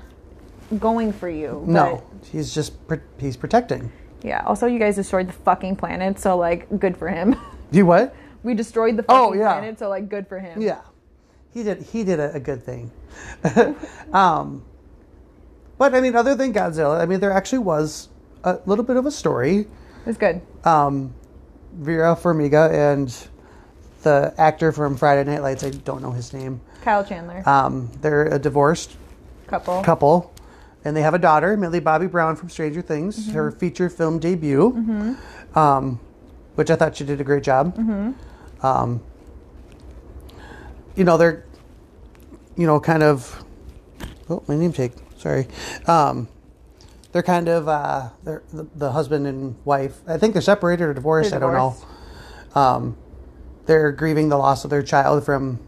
going 0.79 1.11
for 1.11 1.29
you. 1.29 1.63
No, 1.67 2.03
he's 2.31 2.53
just 2.53 2.85
pr- 2.87 2.95
he's 3.17 3.35
protecting. 3.35 3.91
Yeah. 4.21 4.43
Also, 4.45 4.67
you 4.67 4.77
guys 4.77 4.95
destroyed 4.95 5.27
the 5.27 5.33
fucking 5.33 5.75
planet, 5.77 6.19
so 6.19 6.37
like, 6.37 6.67
good 6.79 6.95
for 6.97 7.07
him. 7.07 7.35
You 7.73 7.85
what? 7.85 8.13
we 8.43 8.53
destroyed 8.53 8.97
the 8.97 9.03
fucking 9.03 9.17
Oh, 9.17 9.33
yeah. 9.33 9.53
planet, 9.53 9.79
so 9.79 9.87
like, 9.87 10.09
good 10.09 10.27
for 10.27 10.39
him. 10.39 10.61
Yeah, 10.61 10.81
he 11.53 11.63
did. 11.63 11.81
He 11.83 12.03
did 12.03 12.19
a, 12.19 12.33
a 12.33 12.39
good 12.39 12.61
thing. 12.63 12.91
um, 14.13 14.63
but 15.81 15.95
I 15.95 15.99
mean, 16.01 16.15
other 16.15 16.35
than 16.35 16.53
Godzilla, 16.53 17.01
I 17.01 17.07
mean, 17.07 17.19
there 17.19 17.31
actually 17.31 17.57
was 17.57 18.07
a 18.43 18.59
little 18.67 18.85
bit 18.85 18.97
of 18.97 19.07
a 19.07 19.11
story. 19.11 19.61
It 19.61 19.67
was 20.05 20.15
good. 20.15 20.39
Um, 20.63 21.11
Vera 21.73 22.15
Farmiga 22.15 22.71
and 22.71 23.11
the 24.03 24.31
actor 24.37 24.71
from 24.71 24.95
Friday 24.95 25.27
Night 25.27 25.41
Lights. 25.41 25.63
I 25.63 25.71
don't 25.71 26.03
know 26.03 26.11
his 26.11 26.33
name. 26.33 26.61
Kyle 26.83 27.03
Chandler, 27.03 27.41
Um, 27.49 27.89
they're 28.01 28.27
a 28.27 28.37
divorced 28.37 28.95
couple. 29.47 29.81
couple, 29.81 30.31
and 30.85 30.95
they 30.95 31.01
have 31.01 31.15
a 31.15 31.19
daughter, 31.19 31.57
Millie 31.57 31.79
Bobby 31.79 32.05
Brown 32.05 32.35
from 32.35 32.49
Stranger 32.49 32.83
Things, 32.83 33.31
her 33.31 33.49
feature 33.49 33.89
film 33.89 34.19
debut, 34.19 35.17
um, 35.55 35.99
which 36.53 36.69
I 36.69 36.75
thought 36.75 36.95
she 36.95 37.05
did 37.05 37.19
a 37.19 37.23
great 37.23 37.41
job. 37.41 37.75
Um, 38.61 39.01
you 40.95 41.05
know, 41.05 41.17
they're, 41.17 41.43
you 42.55 42.67
know, 42.67 42.79
kind 42.79 43.01
of. 43.01 43.43
Oh, 44.29 44.43
my 44.47 44.55
name 44.55 44.73
take. 44.73 44.91
Sorry. 45.21 45.47
Um, 45.85 46.27
they're 47.11 47.21
kind 47.21 47.47
of 47.47 47.67
uh, 47.67 48.09
they're 48.23 48.41
the, 48.51 48.67
the 48.75 48.91
husband 48.91 49.27
and 49.27 49.55
wife. 49.65 49.99
I 50.07 50.17
think 50.17 50.33
they're 50.33 50.41
separated 50.41 50.83
or 50.83 50.93
divorced. 50.95 51.29
They're 51.29 51.37
I 51.37 51.41
don't 51.41 51.53
know. 51.53 52.59
Um, 52.59 52.97
they're 53.67 53.91
grieving 53.91 54.29
the 54.29 54.37
loss 54.37 54.63
of 54.63 54.71
their 54.71 54.81
child 54.81 55.23
from 55.23 55.59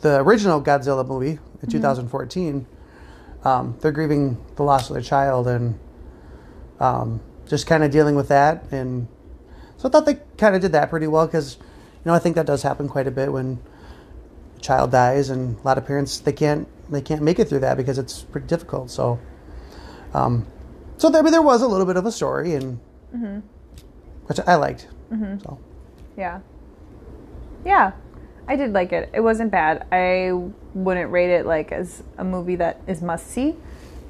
the 0.00 0.20
original 0.20 0.62
Godzilla 0.62 1.06
movie 1.06 1.38
in 1.62 1.68
2014. 1.68 2.66
Um, 3.44 3.76
they're 3.80 3.92
grieving 3.92 4.42
the 4.56 4.62
loss 4.62 4.88
of 4.88 4.94
their 4.94 5.02
child 5.02 5.46
and 5.48 5.78
um, 6.80 7.20
just 7.46 7.66
kind 7.66 7.84
of 7.84 7.90
dealing 7.90 8.14
with 8.14 8.28
that. 8.28 8.64
And 8.72 9.06
so 9.76 9.88
I 9.88 9.92
thought 9.92 10.06
they 10.06 10.18
kind 10.38 10.56
of 10.56 10.62
did 10.62 10.72
that 10.72 10.88
pretty 10.88 11.06
well 11.06 11.26
because, 11.26 11.58
you 11.58 12.06
know, 12.06 12.14
I 12.14 12.18
think 12.18 12.36
that 12.36 12.46
does 12.46 12.62
happen 12.62 12.88
quite 12.88 13.06
a 13.06 13.10
bit 13.10 13.30
when 13.30 13.58
a 14.56 14.60
child 14.60 14.92
dies, 14.92 15.28
and 15.28 15.58
a 15.58 15.62
lot 15.62 15.76
of 15.76 15.86
parents 15.86 16.18
they 16.18 16.32
can't 16.32 16.66
they 16.90 17.00
can't 17.00 17.22
make 17.22 17.38
it 17.38 17.48
through 17.48 17.60
that 17.60 17.76
because 17.76 17.98
it's 17.98 18.22
pretty 18.22 18.46
difficult. 18.46 18.90
So, 18.90 19.18
um, 20.14 20.46
so 20.98 21.10
there, 21.10 21.20
I 21.20 21.22
mean, 21.22 21.32
there 21.32 21.42
was 21.42 21.62
a 21.62 21.68
little 21.68 21.86
bit 21.86 21.96
of 21.96 22.06
a 22.06 22.12
story, 22.12 22.54
and 22.54 22.78
mm-hmm. 23.14 23.40
which 24.26 24.40
I 24.46 24.54
liked. 24.56 24.88
Mm-hmm. 25.12 25.40
So. 25.40 25.58
Yeah. 26.16 26.40
Yeah. 27.64 27.92
I 28.48 28.56
did 28.56 28.72
like 28.72 28.92
it. 28.92 29.10
It 29.12 29.20
wasn't 29.20 29.50
bad. 29.50 29.86
I 29.90 30.32
wouldn't 30.74 31.10
rate 31.10 31.30
it 31.30 31.46
like 31.46 31.72
as 31.72 32.02
a 32.18 32.24
movie 32.24 32.56
that 32.56 32.80
is 32.86 33.02
must 33.02 33.26
see, 33.26 33.52
mm. 33.52 33.56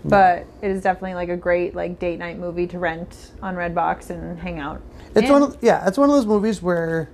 but 0.04 0.46
it 0.60 0.70
is 0.70 0.82
definitely 0.82 1.14
like 1.14 1.30
a 1.30 1.36
great 1.36 1.74
like 1.74 1.98
date 1.98 2.18
night 2.18 2.38
movie 2.38 2.66
to 2.66 2.78
rent 2.78 3.32
on 3.42 3.54
Redbox 3.54 4.10
and 4.10 4.38
hang 4.38 4.58
out. 4.58 4.82
It's 5.14 5.22
And- 5.22 5.30
one 5.30 5.42
of 5.42 5.56
yeah, 5.62 5.86
it's 5.88 5.96
one 5.96 6.10
of 6.10 6.16
those 6.16 6.26
movies 6.26 6.60
where 6.60 7.08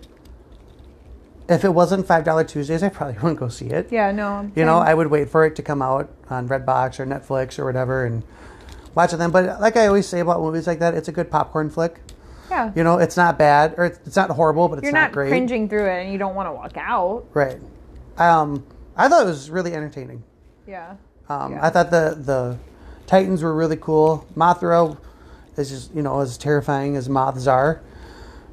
if 1.48 1.64
it 1.64 1.70
wasn't 1.74 2.06
five 2.06 2.24
dollar 2.24 2.44
Tuesdays, 2.44 2.82
I 2.82 2.88
probably 2.88 3.14
wouldn't 3.22 3.38
go 3.40 3.48
see 3.48 3.66
it. 3.66 3.88
Yeah, 3.90 4.10
no. 4.12 4.50
You 4.54 4.64
know. 4.64 4.78
I 4.78 4.94
would 4.94 5.08
wait 5.08 5.28
for 5.28 5.44
it 5.46 5.56
to 5.56 5.62
come 5.62 5.82
out 5.82 6.10
on 6.30 6.48
Redbox 6.48 7.00
or 7.00 7.06
Netflix 7.06 7.58
or 7.58 7.64
whatever 7.64 8.04
and 8.04 8.22
watch 8.94 9.12
it 9.12 9.16
then. 9.16 9.30
But 9.30 9.60
like 9.60 9.76
I 9.76 9.86
always 9.86 10.06
say 10.06 10.20
about 10.20 10.40
movies 10.40 10.66
like 10.66 10.78
that, 10.80 10.94
it's 10.94 11.08
a 11.08 11.12
good 11.12 11.30
popcorn 11.30 11.70
flick. 11.70 12.00
yeah. 12.50 12.70
You 12.76 12.84
know, 12.84 12.98
it's 12.98 13.16
not 13.16 13.38
bad 13.38 13.74
or 13.76 13.84
it's 13.86 13.98
it's 14.06 14.16
not 14.16 14.30
horrible, 14.30 14.68
but 14.68 14.78
it's 14.78 14.84
You're 14.84 14.92
not, 14.92 15.00
not 15.08 15.12
great. 15.12 15.28
cringing 15.30 15.68
through 15.68 15.86
it 15.86 16.02
and 16.04 16.12
you 16.12 16.18
don't 16.18 16.34
want 16.34 16.48
to 16.48 16.52
walk 16.52 16.76
out. 16.76 17.26
Right. 17.32 17.58
Um, 18.18 18.64
I 18.96 19.08
thought 19.08 19.22
it 19.22 19.26
was 19.26 19.50
really 19.50 19.74
entertaining. 19.74 20.22
Yeah. 20.66 20.96
Um, 21.28 21.52
Yeah. 21.52 21.66
I 21.66 21.70
thought 21.70 21.90
the 21.90 22.16
the 22.18 22.58
Titans 23.06 23.42
were 23.42 23.54
really 23.54 23.76
cool. 23.76 24.26
Mothra 24.36 24.96
is 25.56 25.68
just 25.70 25.94
you 25.94 26.02
know 26.02 26.20
as 26.20 26.38
terrifying 26.38 26.96
as 26.96 27.08
moths 27.08 27.46
are. 27.46 27.80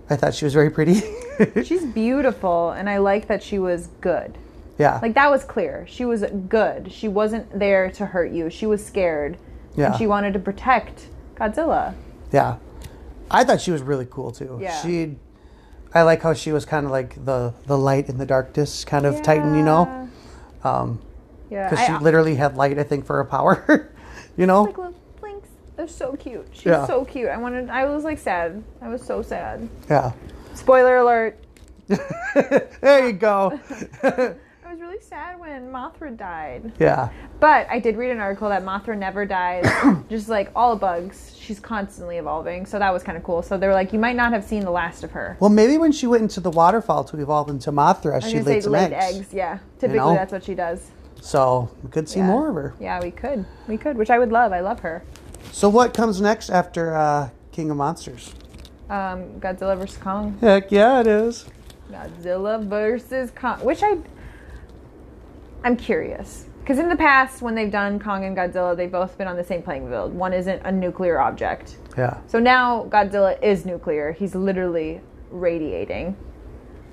I 0.09 0.15
thought 0.15 0.33
she 0.33 0.45
was 0.45 0.53
very 0.53 0.69
pretty. 0.69 1.01
She's 1.63 1.85
beautiful 1.85 2.71
and 2.71 2.89
I 2.89 2.97
like 2.97 3.27
that 3.27 3.41
she 3.43 3.59
was 3.59 3.87
good. 4.01 4.37
yeah. 4.77 4.99
Like 5.01 5.13
that 5.15 5.29
was 5.29 5.43
clear. 5.43 5.85
She 5.87 6.05
was 6.05 6.23
good. 6.47 6.91
She 6.91 7.07
wasn't 7.07 7.57
there 7.57 7.91
to 7.91 8.05
hurt 8.05 8.31
you. 8.31 8.49
She 8.49 8.65
was 8.65 8.85
scared. 8.85 9.37
Yeah. 9.75 9.87
And 9.91 9.95
she 9.97 10.07
wanted 10.07 10.33
to 10.33 10.39
protect 10.39 11.07
Godzilla. 11.35 11.93
Yeah, 12.31 12.57
I 13.31 13.43
thought 13.43 13.61
she 13.61 13.71
was 13.71 13.81
really 13.81 14.07
cool 14.09 14.31
too. 14.31 14.59
Yeah. 14.61 14.81
she. 14.81 15.15
I 15.93 16.03
like 16.03 16.21
how 16.21 16.33
she 16.33 16.51
was 16.51 16.65
kind 16.65 16.85
of 16.85 16.91
like 16.91 17.23
the 17.25 17.53
the 17.65 17.77
light 17.77 18.09
in 18.09 18.17
the 18.17 18.25
darkness 18.25 18.83
kind 18.85 19.05
of 19.05 19.21
Titan, 19.23 19.55
you 19.55 19.63
know, 19.63 20.09
um, 20.63 21.01
Yeah. 21.49 21.69
because 21.69 21.85
she 21.85 21.93
literally 22.03 22.35
had 22.35 22.55
light. 22.57 22.77
I 22.77 22.83
think 22.83 23.05
for 23.05 23.15
her 23.17 23.23
power, 23.25 23.89
you 24.37 24.45
know. 24.45 24.63
like. 24.63 24.93
They're 25.79 25.87
so 25.87 26.17
cute. 26.17 26.45
She's 26.51 26.65
Yeah. 26.65 26.85
so 26.85 27.05
cute. 27.05 27.29
I 27.29 27.37
wanted. 27.37 27.69
I 27.69 27.85
was 27.85 28.03
like 28.03 28.19
sad. 28.19 28.61
I 28.81 28.89
was 28.89 29.01
so 29.01 29.21
sad. 29.21 29.69
Yeah. 29.89 30.11
Spoiler 30.53 30.97
alert. 30.97 31.39
there 31.87 33.07
you 33.07 33.13
go. 33.13 33.57
I 34.03 34.35
was 34.69 34.81
really 34.81 34.99
sad 34.99 35.39
when 35.39 35.71
Mothra 35.71 36.17
died. 36.17 36.73
yeah. 36.79 37.07
But 37.39 37.65
I 37.69 37.79
did 37.79 37.95
read 37.95 38.11
an 38.11 38.19
article 38.19 38.49
that 38.49 38.61
Mothra 38.65 38.97
never 38.97 39.25
dies. 39.25 39.65
just 40.09 40.27
like 40.27 40.51
all 40.53 40.75
bugs, 40.75 41.33
she's 41.39 41.61
constantly 41.61 42.17
evolving. 42.17 42.65
So 42.65 42.77
that 42.77 42.91
was 42.91 43.01
kind 43.01 43.17
of 43.17 43.23
cool. 43.23 43.41
So 43.41 43.57
they 43.57 43.65
were 43.65 43.73
like, 43.73 43.93
you 43.93 43.99
might 43.99 44.17
not 44.17 44.33
have 44.33 44.43
seen 44.43 44.65
the 44.65 44.71
last 44.71 45.05
of 45.05 45.11
her. 45.11 45.37
Well, 45.39 45.49
maybe 45.49 45.77
when 45.77 45.93
she 45.93 46.07
went 46.07 46.23
into 46.23 46.41
the 46.41 46.51
waterfall 46.51 47.05
to 47.05 47.17
evolve 47.21 47.49
into 47.49 47.71
Mothra, 47.71 48.21
she 48.21 48.41
laid 48.41 48.63
some 48.63 48.73
laid 48.73 48.91
eggs. 48.91 49.15
eggs. 49.19 49.33
Yeah. 49.33 49.59
Typically, 49.79 49.99
know? 49.99 50.13
that's 50.13 50.33
what 50.33 50.43
she 50.43 50.55
does. 50.55 50.91
So 51.21 51.69
we 51.83 51.89
could 51.89 52.09
see 52.09 52.19
Yeah. 52.19 52.27
more 52.27 52.49
of 52.49 52.55
her. 52.55 52.73
Yeah, 52.81 53.01
we 53.01 53.11
could. 53.11 53.45
We 53.69 53.77
could, 53.77 53.95
which 53.95 54.09
I 54.09 54.19
would 54.19 54.33
love. 54.33 54.51
I 54.51 54.59
love 54.59 54.81
her. 54.81 55.03
So 55.51 55.69
what 55.69 55.93
comes 55.93 56.21
next 56.21 56.49
after 56.49 56.95
uh, 56.95 57.29
King 57.51 57.69
of 57.71 57.77
Monsters? 57.77 58.33
Um, 58.89 59.39
Godzilla 59.39 59.77
vs 59.77 59.97
Kong. 59.97 60.37
Heck 60.41 60.71
yeah, 60.71 60.99
it 61.01 61.07
is. 61.07 61.45
Godzilla 61.91 62.63
versus 62.63 63.31
Kong, 63.31 63.59
which 63.63 63.81
I 63.83 63.97
I'm 65.63 65.75
curious 65.75 66.45
because 66.61 66.79
in 66.79 66.87
the 66.87 66.95
past 66.95 67.41
when 67.41 67.55
they've 67.55 67.71
done 67.71 67.99
Kong 67.99 68.25
and 68.25 68.37
Godzilla, 68.37 68.75
they've 68.77 68.91
both 68.91 69.17
been 69.17 69.27
on 69.27 69.35
the 69.35 69.43
same 69.43 69.61
playing 69.61 69.89
field. 69.89 70.13
One 70.13 70.33
isn't 70.33 70.61
a 70.65 70.71
nuclear 70.71 71.19
object, 71.19 71.77
Yeah. 71.97 72.17
so 72.27 72.39
now 72.39 72.85
Godzilla 72.89 73.41
is 73.43 73.65
nuclear. 73.65 74.11
He's 74.13 74.35
literally 74.35 75.01
radiating. 75.31 76.15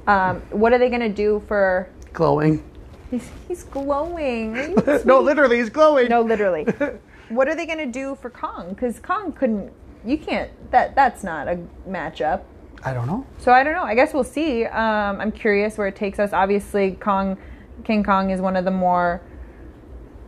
Um, 0.06 0.40
what 0.50 0.72
are 0.72 0.78
they 0.78 0.88
gonna 0.90 1.08
do 1.08 1.42
for? 1.46 1.88
Glowing. 2.12 2.62
He's 3.10 3.28
he's 3.48 3.62
glowing. 3.64 4.74
No, 5.04 5.20
literally, 5.20 5.58
he's 5.58 5.70
glowing. 5.70 6.08
no, 6.08 6.22
literally. 6.22 6.66
what 7.28 7.48
are 7.48 7.54
they 7.54 7.66
gonna 7.66 7.86
do 7.86 8.16
for 8.20 8.30
Kong? 8.30 8.70
Because 8.70 8.98
Kong 9.00 9.32
couldn't. 9.32 9.72
You 10.04 10.18
can't. 10.18 10.50
That 10.70 10.94
that's 10.94 11.24
not 11.24 11.48
a 11.48 11.58
matchup. 11.88 12.42
I 12.84 12.92
don't 12.92 13.06
know. 13.06 13.26
So 13.38 13.52
I 13.52 13.64
don't 13.64 13.74
know. 13.74 13.82
I 13.82 13.94
guess 13.94 14.14
we'll 14.14 14.24
see. 14.24 14.64
Um, 14.64 15.20
I'm 15.20 15.32
curious 15.32 15.76
where 15.78 15.88
it 15.88 15.96
takes 15.96 16.18
us. 16.18 16.32
Obviously, 16.32 16.92
Kong, 16.92 17.36
King 17.84 18.04
Kong 18.04 18.30
is 18.30 18.40
one 18.40 18.56
of 18.56 18.64
the 18.64 18.70
more 18.70 19.22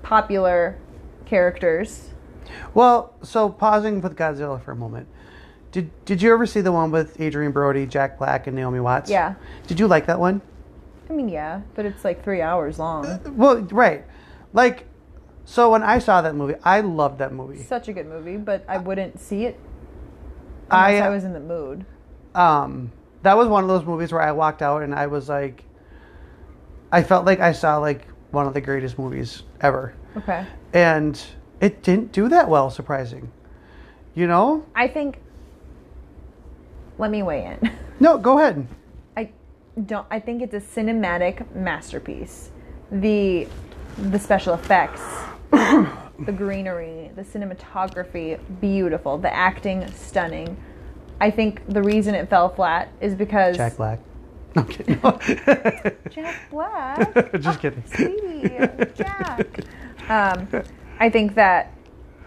popular 0.02 0.78
characters. 1.26 2.10
Well, 2.74 3.14
so 3.22 3.48
pausing 3.48 4.00
with 4.00 4.16
Godzilla 4.16 4.60
for 4.60 4.72
a 4.72 4.76
moment. 4.76 5.06
Did 5.70 5.90
Did 6.04 6.22
you 6.22 6.32
ever 6.32 6.46
see 6.46 6.60
the 6.60 6.72
one 6.72 6.90
with 6.90 7.20
Adrien 7.20 7.52
Brody, 7.52 7.86
Jack 7.86 8.18
Black, 8.18 8.46
and 8.46 8.56
Naomi 8.56 8.80
Watts? 8.80 9.10
Yeah. 9.10 9.34
Did 9.66 9.78
you 9.78 9.86
like 9.86 10.06
that 10.06 10.18
one? 10.18 10.40
I 11.08 11.12
mean, 11.12 11.28
yeah, 11.28 11.60
but 11.74 11.86
it's 11.86 12.04
like 12.04 12.24
three 12.24 12.42
hours 12.42 12.78
long. 12.78 13.20
Well, 13.36 13.60
right. 13.70 14.04
Like, 14.52 14.87
So 15.50 15.70
when 15.70 15.82
I 15.82 15.98
saw 15.98 16.20
that 16.20 16.34
movie, 16.34 16.56
I 16.62 16.80
loved 16.80 17.20
that 17.20 17.32
movie. 17.32 17.62
Such 17.62 17.88
a 17.88 17.92
good 17.94 18.06
movie, 18.06 18.36
but 18.36 18.66
I 18.68 18.76
wouldn't 18.76 19.18
see 19.18 19.46
it 19.46 19.58
unless 20.70 21.02
I- 21.02 21.06
I 21.06 21.08
was 21.08 21.24
in 21.24 21.32
the 21.32 21.40
mood. 21.40 21.86
um, 22.34 22.92
that 23.22 23.34
was 23.34 23.48
one 23.48 23.64
of 23.64 23.68
those 23.68 23.84
movies 23.86 24.12
where 24.12 24.20
I 24.20 24.30
walked 24.32 24.60
out 24.60 24.82
and 24.82 24.94
I 24.94 25.06
was 25.06 25.26
like, 25.30 25.64
I 26.92 27.02
felt 27.02 27.24
like 27.24 27.40
I 27.40 27.52
saw 27.52 27.78
like 27.78 28.02
one 28.30 28.46
of 28.46 28.52
the 28.52 28.60
greatest 28.60 28.98
movies 28.98 29.42
ever, 29.62 29.94
Okay. 30.18 30.44
and 30.74 31.18
it 31.60 31.82
didn't 31.82 32.12
do 32.12 32.28
that 32.28 32.50
well. 32.50 32.68
Surprising, 32.68 33.32
you 34.14 34.26
know? 34.26 34.66
I 34.76 34.86
think. 34.86 35.18
Let 36.98 37.10
me 37.10 37.22
weigh 37.22 37.46
in. 37.60 37.70
No, 38.00 38.16
go 38.18 38.38
ahead. 38.38 38.66
I 39.16 39.30
don't. 39.86 40.06
I 40.10 40.20
think 40.20 40.40
it's 40.42 40.54
a 40.54 40.60
cinematic 40.60 41.50
masterpiece. 41.54 42.50
The 42.92 43.48
the 43.96 44.18
special 44.20 44.54
effects, 44.54 45.02
the 45.50 46.32
greenery, 46.32 47.10
the 47.16 47.22
cinematography, 47.22 48.38
beautiful. 48.60 49.18
The 49.18 49.34
acting, 49.34 49.90
stunning. 49.92 50.56
I 51.20 51.30
think 51.30 51.62
the 51.68 51.82
reason 51.82 52.14
it 52.14 52.28
fell 52.28 52.48
flat 52.48 52.92
is 53.00 53.14
because 53.14 53.56
Jack 53.56 53.76
Black. 53.76 54.00
No, 54.54 54.62
I'm 54.62 54.68
kidding. 54.68 55.00
Jack 56.10 56.50
Black. 56.50 57.32
Just 57.40 57.60
kidding. 57.60 57.82
Sweetie, 57.86 58.48
Jack. 58.94 59.60
Um, 60.08 60.48
I 61.00 61.10
think 61.10 61.34
that 61.34 61.72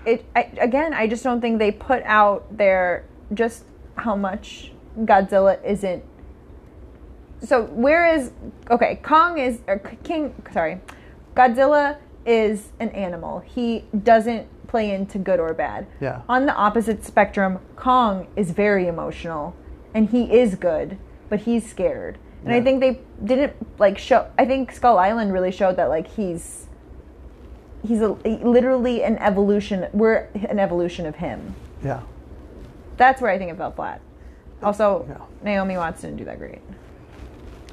it. 0.06 0.26
I, 0.36 0.52
again, 0.60 0.94
I 0.94 1.08
just 1.08 1.24
don't 1.24 1.42
think 1.42 1.60
they 1.60 1.72
put 1.72 2.04
out 2.04 2.46
there 2.56 3.06
just 3.34 3.66
how 3.96 4.16
much 4.16 4.72
Godzilla 5.00 5.64
isn't. 5.64 6.04
So 7.44 7.64
where 7.64 8.14
is 8.14 8.32
okay? 8.70 9.00
Kong 9.04 9.38
is 9.38 9.60
or 9.68 9.80
King. 10.04 10.34
Sorry, 10.54 10.80
Godzilla 11.36 11.98
is 12.26 12.70
an 12.80 12.90
animal. 12.90 13.40
He 13.40 13.86
doesn't 14.04 14.48
play 14.68 14.94
into 14.94 15.18
good 15.18 15.40
or 15.40 15.54
bad. 15.54 15.88
Yeah. 16.00 16.22
On 16.30 16.46
the 16.46 16.54
opposite 16.56 17.04
spectrum, 17.04 17.60
Kong 17.76 18.28
is 18.36 18.52
very 18.52 18.88
emotional, 18.88 19.56
and 19.94 20.10
he 20.10 20.32
is 20.32 20.56
good, 20.56 20.98
but 21.30 21.42
he's 21.42 21.68
scared. 21.70 22.18
And 22.44 22.54
I 22.54 22.62
think 22.62 22.80
they 22.80 23.02
didn't 23.24 23.54
like 23.80 24.00
show. 24.00 24.28
I 24.40 24.46
think 24.46 24.72
Skull 24.72 24.98
Island 24.98 25.32
really 25.32 25.52
showed 25.52 25.76
that 25.76 25.90
like 25.90 26.08
he's 26.08 26.66
he's 27.86 28.02
a, 28.02 28.10
literally 28.10 29.04
an 29.04 29.18
evolution. 29.20 29.88
We're 29.94 30.28
an 30.50 30.58
evolution 30.58 31.06
of 31.06 31.16
him. 31.16 31.54
Yeah. 31.84 32.02
That's 32.98 33.22
where 33.22 33.32
I 33.32 33.38
think 33.38 33.52
it 33.52 33.58
fell 33.58 33.72
flat. 33.72 34.02
Also, 34.64 35.06
Yeah. 35.10 35.18
Naomi 35.44 35.78
Watts 35.78 36.02
didn't 36.02 36.18
do 36.18 36.26
that 36.26 36.38
great. 36.40 36.62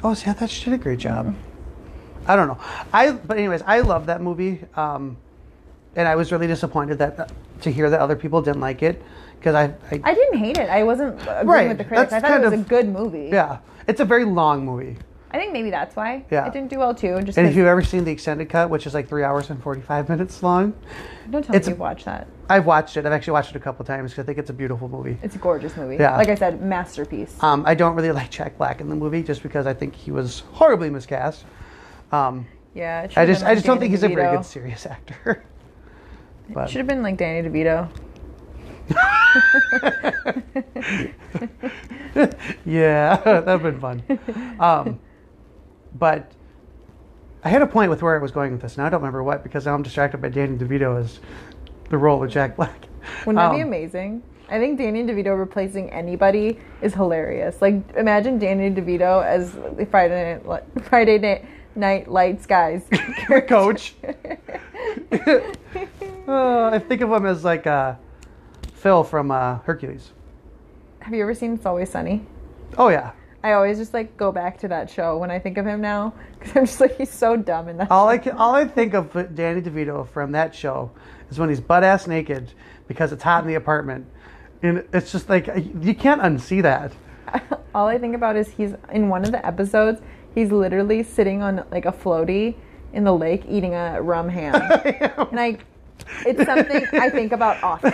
Oh, 0.03 0.17
yeah, 0.25 0.33
that 0.35 0.49
she 0.49 0.65
did 0.65 0.75
a 0.75 0.79
great 0.79 0.99
job. 0.99 1.35
I 2.27 2.37
don't 2.37 2.49
know. 2.49 2.59
I 2.93 3.13
but 3.13 3.37
anyways, 3.39 3.63
I 3.67 3.81
love 3.81 4.07
that 4.07 4.21
movie, 4.21 4.61
um, 4.77 5.17
and 5.97 6.07
I 6.09 6.17
was 6.17 6.33
really 6.33 6.47
disappointed 6.47 6.99
that 6.99 7.19
uh, 7.21 7.27
to 7.63 7.71
hear 7.71 7.91
that 7.91 8.01
other 8.01 8.17
people 8.17 8.43
didn't 8.43 8.61
like 8.61 8.83
it 8.83 9.03
because 9.39 9.55
I, 9.55 9.65
I, 9.91 10.01
I 10.05 10.15
didn't 10.15 10.39
hate 10.39 10.59
it. 10.59 10.69
I 10.69 10.83
wasn't 10.85 11.21
agreeing 11.23 11.47
Right, 11.47 11.69
with 11.69 11.79
the 11.79 11.85
critics. 11.85 12.11
that's 12.11 12.25
I 12.25 12.29
thought 12.29 12.41
it 12.41 12.45
was 12.45 12.53
of- 12.61 12.67
a 12.67 12.69
good 12.69 12.89
movie. 12.89 13.31
yeah, 13.33 13.59
it's 13.87 14.01
a 14.01 14.05
very 14.05 14.25
long 14.25 14.65
movie. 14.65 14.97
I 15.31 15.37
think 15.37 15.53
maybe 15.53 15.69
that's 15.69 15.95
why. 15.95 16.25
Yeah. 16.31 16.47
It 16.47 16.55
didn't 16.55 16.71
do 16.71 16.79
well 16.79 16.95
too. 16.95 17.21
Just 17.21 17.37
And 17.37 17.47
if 17.47 17.55
you've 17.55 17.67
ever 17.67 17.83
seen 17.85 18.03
the 18.05 18.11
extended 18.11 18.49
cut, 18.49 18.71
which 18.71 18.87
is 18.87 18.95
like 18.95 19.09
three 19.11 19.23
hours 19.25 19.51
and 19.51 19.63
forty 19.63 19.83
five 19.83 20.09
minutes 20.09 20.43
long, 20.43 20.73
don't 21.31 21.45
tell 21.45 21.55
me 21.55 21.63
you've 21.67 21.79
watched 21.79 22.07
that. 22.07 22.27
I've 22.49 22.65
watched 22.65 22.97
it. 22.97 23.05
I've 23.05 23.13
actually 23.13 23.35
watched 23.35 23.51
it 23.51 23.57
a 23.57 23.61
couple 23.61 23.85
times 23.85 24.13
because 24.13 24.23
I 24.23 24.27
think 24.27 24.39
it's 24.39 24.49
a 24.49 24.55
beautiful 24.55 24.89
movie. 24.89 25.19
It's 25.23 25.35
a 25.35 25.39
gorgeous 25.39 25.77
movie. 25.77 25.97
Yeah. 25.97 26.17
Like 26.17 26.31
I 26.31 26.35
said, 26.35 26.63
masterpiece. 26.63 27.37
Um, 27.43 27.63
I 27.67 27.75
don't 27.75 27.95
really 27.95 28.11
like 28.21 28.31
Jack 28.31 28.57
Black 28.57 28.81
in 28.81 28.89
the 28.89 28.97
movie 28.97 29.23
just 29.23 29.43
because 29.43 29.67
I 29.67 29.75
think 29.75 29.95
he 29.95 30.11
was 30.11 30.41
horribly 30.53 30.89
miscast. 30.89 31.45
Um, 32.13 32.47
yeah. 32.75 33.07
I 33.17 33.27
just 33.27 33.41
been 33.41 33.47
I 33.47 33.51
like 33.51 33.57
just 33.57 33.67
don't 33.67 33.79
think 33.79 33.91
he's 33.91 34.03
a 34.03 34.09
very 34.09 34.37
good 34.37 34.45
serious 34.45 34.87
actor. 34.87 35.45
but 36.51 36.69
Should 36.71 36.79
have 36.79 36.87
been 36.87 37.03
like 37.03 37.17
Danny 37.17 37.49
DeVito. 37.49 37.89
yeah, 42.65 43.17
that'd 43.25 43.63
been 43.63 43.81
fun. 43.81 44.03
Um, 44.59 44.99
but 45.99 46.33
I 47.45 47.49
had 47.49 47.63
a 47.63 47.67
point 47.67 47.91
with 47.91 48.03
where 48.03 48.19
I 48.19 48.23
was 48.23 48.33
going 48.33 48.53
with 48.53 48.63
this, 48.63 48.77
and 48.77 48.87
I 48.87 48.91
don't 48.91 49.01
remember 49.01 49.23
what 49.23 49.43
because 49.43 49.67
now 49.67 49.75
I'm 49.75 49.83
distracted 49.83 50.21
by 50.23 50.29
Danny 50.29 50.57
DeVito 50.57 50.99
as 50.99 51.21
the 51.91 51.99
role 51.99 52.23
of 52.23 52.31
Jack 52.31 52.57
Black. 52.57 52.87
Wouldn't 53.27 53.37
that 53.37 53.53
be 53.55 53.63
Um, 53.63 53.69
amazing? 53.69 54.23
I 54.51 54.59
think 54.59 54.79
Danny 54.79 55.03
DeVito 55.03 55.39
replacing 55.39 55.91
anybody 55.91 56.59
is 56.81 56.95
hilarious. 56.95 57.61
Like 57.61 57.75
imagine 57.97 58.39
Danny 58.39 58.71
DeVito 58.71 59.23
as 59.25 59.57
Friday 59.91 60.41
night, 60.47 60.63
Friday 60.85 61.19
night, 61.19 61.45
night 61.79 62.09
lights 62.09 62.45
guys. 62.45 62.83
Coach. 63.49 63.95
Uh, 64.03 64.19
I 66.73 66.79
think 66.79 67.01
of 67.01 67.11
him 67.11 67.25
as 67.25 67.45
like 67.45 67.67
uh, 67.67 67.95
Phil 68.75 69.05
from 69.05 69.31
uh, 69.31 69.59
Hercules. 69.61 70.13
Have 71.01 71.15
you 71.15 71.23
ever 71.23 71.35
seen 71.35 71.55
It's 71.55 71.65
Always 71.65 71.91
Sunny? 71.91 72.27
Oh 72.77 72.89
yeah. 72.89 73.13
I 73.43 73.53
always 73.53 73.79
just 73.79 73.95
like 73.95 74.17
go 74.17 74.33
back 74.33 74.59
to 74.59 74.69
that 74.69 74.91
show 74.91 75.17
when 75.17 75.31
I 75.31 75.39
think 75.39 75.59
of 75.59 75.67
him 75.67 75.81
now 75.81 76.13
because 76.39 76.57
I'm 76.57 76.67
just 76.67 76.81
like 76.81 76.97
he's 76.99 77.11
so 77.11 77.37
dumb 77.37 77.69
in 77.69 77.77
that. 77.79 77.91
All 77.91 78.07
show. 78.07 78.11
I 78.11 78.19
can, 78.19 78.33
all 78.37 78.55
I 78.55 78.67
think 78.67 78.95
of 78.95 79.13
Danny 79.35 79.63
DeVito 79.63 80.09
from 80.09 80.33
that 80.33 80.55
show 80.55 80.91
is 81.31 81.39
when 81.39 81.49
he's 81.49 81.61
butt 81.61 81.85
ass 81.85 82.07
naked 82.07 82.53
because 82.89 83.13
it's 83.13 83.23
hot 83.23 83.45
in 83.45 83.49
the 83.49 83.55
apartment, 83.55 84.07
and 84.63 84.85
it's 84.93 85.13
just 85.13 85.29
like 85.29 85.47
you 85.81 85.95
can't 85.95 86.21
unsee 86.21 86.63
that. 86.63 86.93
all 87.75 87.87
I 87.87 87.99
think 87.99 88.15
about 88.15 88.37
is 88.37 88.49
he's 88.49 88.75
in 88.93 89.09
one 89.09 89.25
of 89.25 89.31
the 89.31 89.45
episodes. 89.47 90.01
He's 90.39 90.53
literally 90.53 91.03
sitting 91.03 91.43
on 91.43 91.65
like 91.73 91.85
a 91.85 91.91
floaty 91.91 92.55
in 92.93 93.03
the 93.03 93.13
lake 93.13 93.43
eating 93.49 93.75
a 93.75 94.01
rum 94.01 94.29
ham, 94.29 94.55
and 94.55 95.41
I, 95.41 95.59
it's 96.25 96.45
something 96.45 96.87
I 96.93 97.11
think 97.11 97.33
about 97.33 97.61
often. 97.61 97.93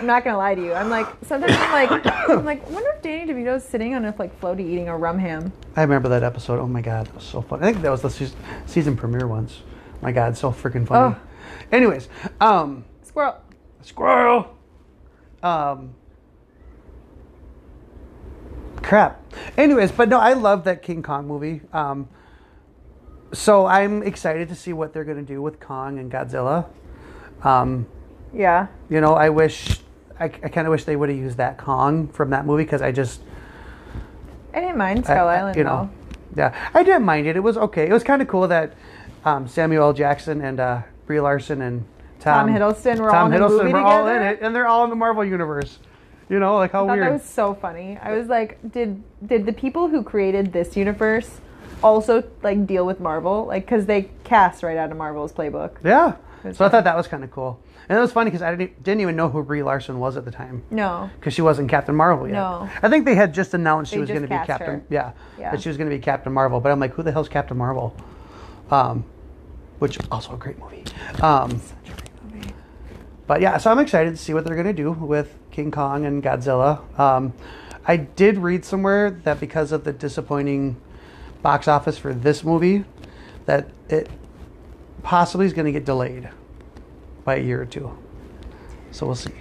I'm 0.00 0.06
not 0.06 0.24
gonna 0.24 0.38
lie 0.38 0.54
to 0.54 0.62
you. 0.64 0.72
I'm 0.72 0.88
like 0.88 1.06
sometimes 1.26 1.52
I'm 1.54 1.70
like 1.72 2.06
I'm 2.30 2.46
like 2.46 2.66
I 2.66 2.70
wonder 2.70 2.88
if 2.96 3.02
Danny 3.02 3.30
DeVito's 3.30 3.62
sitting 3.62 3.94
on 3.94 4.06
a 4.06 4.14
like 4.18 4.40
floaty 4.40 4.60
eating 4.60 4.88
a 4.88 4.96
rum 4.96 5.18
ham. 5.18 5.52
I 5.76 5.82
remember 5.82 6.08
that 6.08 6.22
episode. 6.22 6.60
Oh 6.60 6.66
my 6.66 6.80
god, 6.80 7.08
that 7.08 7.14
was 7.14 7.24
so 7.24 7.42
fun. 7.42 7.62
I 7.62 7.70
think 7.72 7.82
that 7.82 7.90
was 7.90 8.00
the 8.00 8.08
seas- 8.08 8.34
season 8.64 8.96
premiere 8.96 9.26
once. 9.26 9.60
My 10.00 10.12
god, 10.12 10.34
so 10.34 10.50
freaking 10.50 10.86
funny. 10.88 11.14
Oh. 11.14 11.20
Anyways, 11.70 12.08
um, 12.40 12.86
Squirrel. 13.02 13.36
squirrel. 13.82 14.56
Um, 15.42 15.92
crap. 18.82 19.22
Anyways, 19.56 19.92
but 19.92 20.08
no, 20.08 20.18
I 20.18 20.32
love 20.34 20.64
that 20.64 20.82
King 20.82 21.02
Kong 21.02 21.26
movie. 21.26 21.60
Um, 21.72 22.08
so 23.32 23.66
I'm 23.66 24.02
excited 24.02 24.48
to 24.48 24.54
see 24.54 24.72
what 24.72 24.92
they're 24.92 25.04
going 25.04 25.18
to 25.18 25.22
do 25.34 25.42
with 25.42 25.60
Kong 25.60 25.98
and 25.98 26.10
Godzilla. 26.10 26.66
Um, 27.42 27.86
Yeah. 28.34 28.68
you 28.88 29.00
know, 29.00 29.14
I 29.14 29.28
wish, 29.28 29.80
I, 30.18 30.24
I 30.24 30.28
kind 30.48 30.66
of 30.66 30.70
wish 30.70 30.84
they 30.84 30.96
would 30.96 31.08
have 31.08 31.18
used 31.18 31.36
that 31.36 31.58
Kong 31.58 32.08
from 32.08 32.30
that 32.30 32.46
movie 32.46 32.64
because 32.64 32.82
I 32.82 32.90
just, 32.92 33.20
I 34.54 34.60
didn't 34.60 34.78
mind 34.78 35.04
Skull 35.04 35.28
I- 35.28 35.36
Island 35.36 35.56
you 35.56 35.64
know, 35.64 35.90
though. 36.32 36.42
yeah, 36.44 36.70
I 36.74 36.82
didn't 36.82 37.04
mind 37.04 37.26
it. 37.26 37.36
It 37.36 37.42
was 37.42 37.56
okay. 37.56 37.86
It 37.86 37.92
was 37.92 38.02
kind 38.02 38.22
of 38.22 38.28
cool 38.28 38.48
that 38.48 38.72
um, 39.24 39.46
Samuel 39.46 39.84
L. 39.84 39.92
Jackson 39.92 40.40
and 40.40 40.58
uh, 40.58 40.82
Brie 41.06 41.20
Larson 41.20 41.60
and 41.62 41.84
Tom, 42.20 42.48
Tom 42.48 42.56
Hiddleston 42.56 42.98
were 42.98 43.10
all 43.10 43.28
Tom 43.28 43.32
in 43.32 43.40
the 43.40 43.46
Hiddleston 43.46 43.58
movie 43.64 43.72
were 43.74 43.78
all 43.80 44.08
in 44.08 44.22
it, 44.22 44.38
and 44.42 44.54
they're 44.56 44.66
all 44.66 44.82
in 44.84 44.90
the 44.90 44.96
Marvel 44.96 45.24
universe. 45.24 45.78
You 46.28 46.38
know, 46.38 46.56
like 46.56 46.72
how 46.72 46.86
I 46.86 46.92
weird. 46.92 47.06
that 47.06 47.12
was 47.12 47.22
so 47.24 47.54
funny. 47.54 47.96
I 48.02 48.16
was 48.16 48.26
like, 48.28 48.58
did 48.70 49.02
did 49.26 49.46
the 49.46 49.52
people 49.52 49.88
who 49.88 50.02
created 50.02 50.52
this 50.52 50.76
universe 50.76 51.40
also 51.82 52.22
like 52.42 52.66
deal 52.66 52.84
with 52.84 53.00
Marvel? 53.00 53.46
Like, 53.46 53.64
because 53.64 53.86
they 53.86 54.10
cast 54.24 54.62
right 54.62 54.76
out 54.76 54.90
of 54.90 54.96
Marvel's 54.96 55.32
playbook. 55.32 55.76
Yeah. 55.84 56.16
So 56.52 56.64
I 56.64 56.68
thought 56.68 56.84
that 56.84 56.96
was 56.96 57.08
kind 57.08 57.24
of 57.24 57.30
cool. 57.30 57.58
And 57.88 57.96
it 57.98 58.00
was 58.00 58.12
funny 58.12 58.30
because 58.30 58.42
I 58.42 58.54
didn't, 58.54 58.82
didn't 58.82 59.00
even 59.00 59.16
know 59.16 59.28
who 59.28 59.42
Brie 59.42 59.62
Larson 59.62 59.98
was 59.98 60.16
at 60.16 60.24
the 60.26 60.30
time 60.30 60.62
No. 60.70 61.10
because 61.18 61.32
she 61.32 61.40
wasn't 61.42 61.68
Captain 61.70 61.94
Marvel 61.96 62.26
yet. 62.28 62.34
No. 62.34 62.68
I 62.82 62.88
think 62.90 63.06
they 63.06 63.14
had 63.14 63.32
just 63.32 63.54
announced 63.54 63.90
she 63.90 63.98
was 63.98 64.08
going 64.10 64.22
to 64.22 64.28
be 64.28 64.34
Captain. 64.34 64.66
her. 64.66 64.82
Yeah. 64.90 65.12
Yeah. 65.38 65.50
That 65.50 65.62
she 65.62 65.68
was 65.70 65.78
going 65.78 65.88
to 65.90 65.96
be 65.96 66.00
Captain 66.00 66.32
Marvel. 66.32 66.60
But 66.60 66.70
I'm 66.70 66.78
like, 66.78 66.92
who 66.92 67.02
the 67.02 67.10
hell's 67.12 67.28
Captain 67.30 67.56
Marvel? 67.56 67.96
Um, 68.70 69.04
which 69.78 69.98
also 70.12 70.34
a 70.34 70.36
great 70.36 70.58
movie. 70.58 70.84
Um, 71.22 71.60
but 73.26 73.40
yeah, 73.40 73.56
so 73.58 73.70
I'm 73.70 73.78
excited 73.78 74.10
to 74.10 74.16
see 74.16 74.34
what 74.34 74.44
they're 74.44 74.54
going 74.54 74.66
to 74.66 74.72
do 74.72 74.92
with 74.92 75.34
King 75.58 75.72
Kong 75.72 76.06
and 76.06 76.22
Godzilla. 76.22 76.78
Um, 77.00 77.32
I 77.84 77.96
did 77.96 78.38
read 78.38 78.64
somewhere 78.64 79.10
that 79.24 79.40
because 79.40 79.72
of 79.72 79.82
the 79.82 79.92
disappointing 79.92 80.80
box 81.42 81.66
office 81.66 81.98
for 81.98 82.14
this 82.14 82.44
movie, 82.44 82.84
that 83.46 83.68
it 83.88 84.08
possibly 85.02 85.46
is 85.46 85.52
going 85.52 85.66
to 85.66 85.72
get 85.72 85.84
delayed 85.84 86.28
by 87.24 87.38
a 87.38 87.42
year 87.42 87.60
or 87.60 87.66
two. 87.66 87.90
So 88.92 89.04
we'll 89.06 89.16
see. 89.16 89.32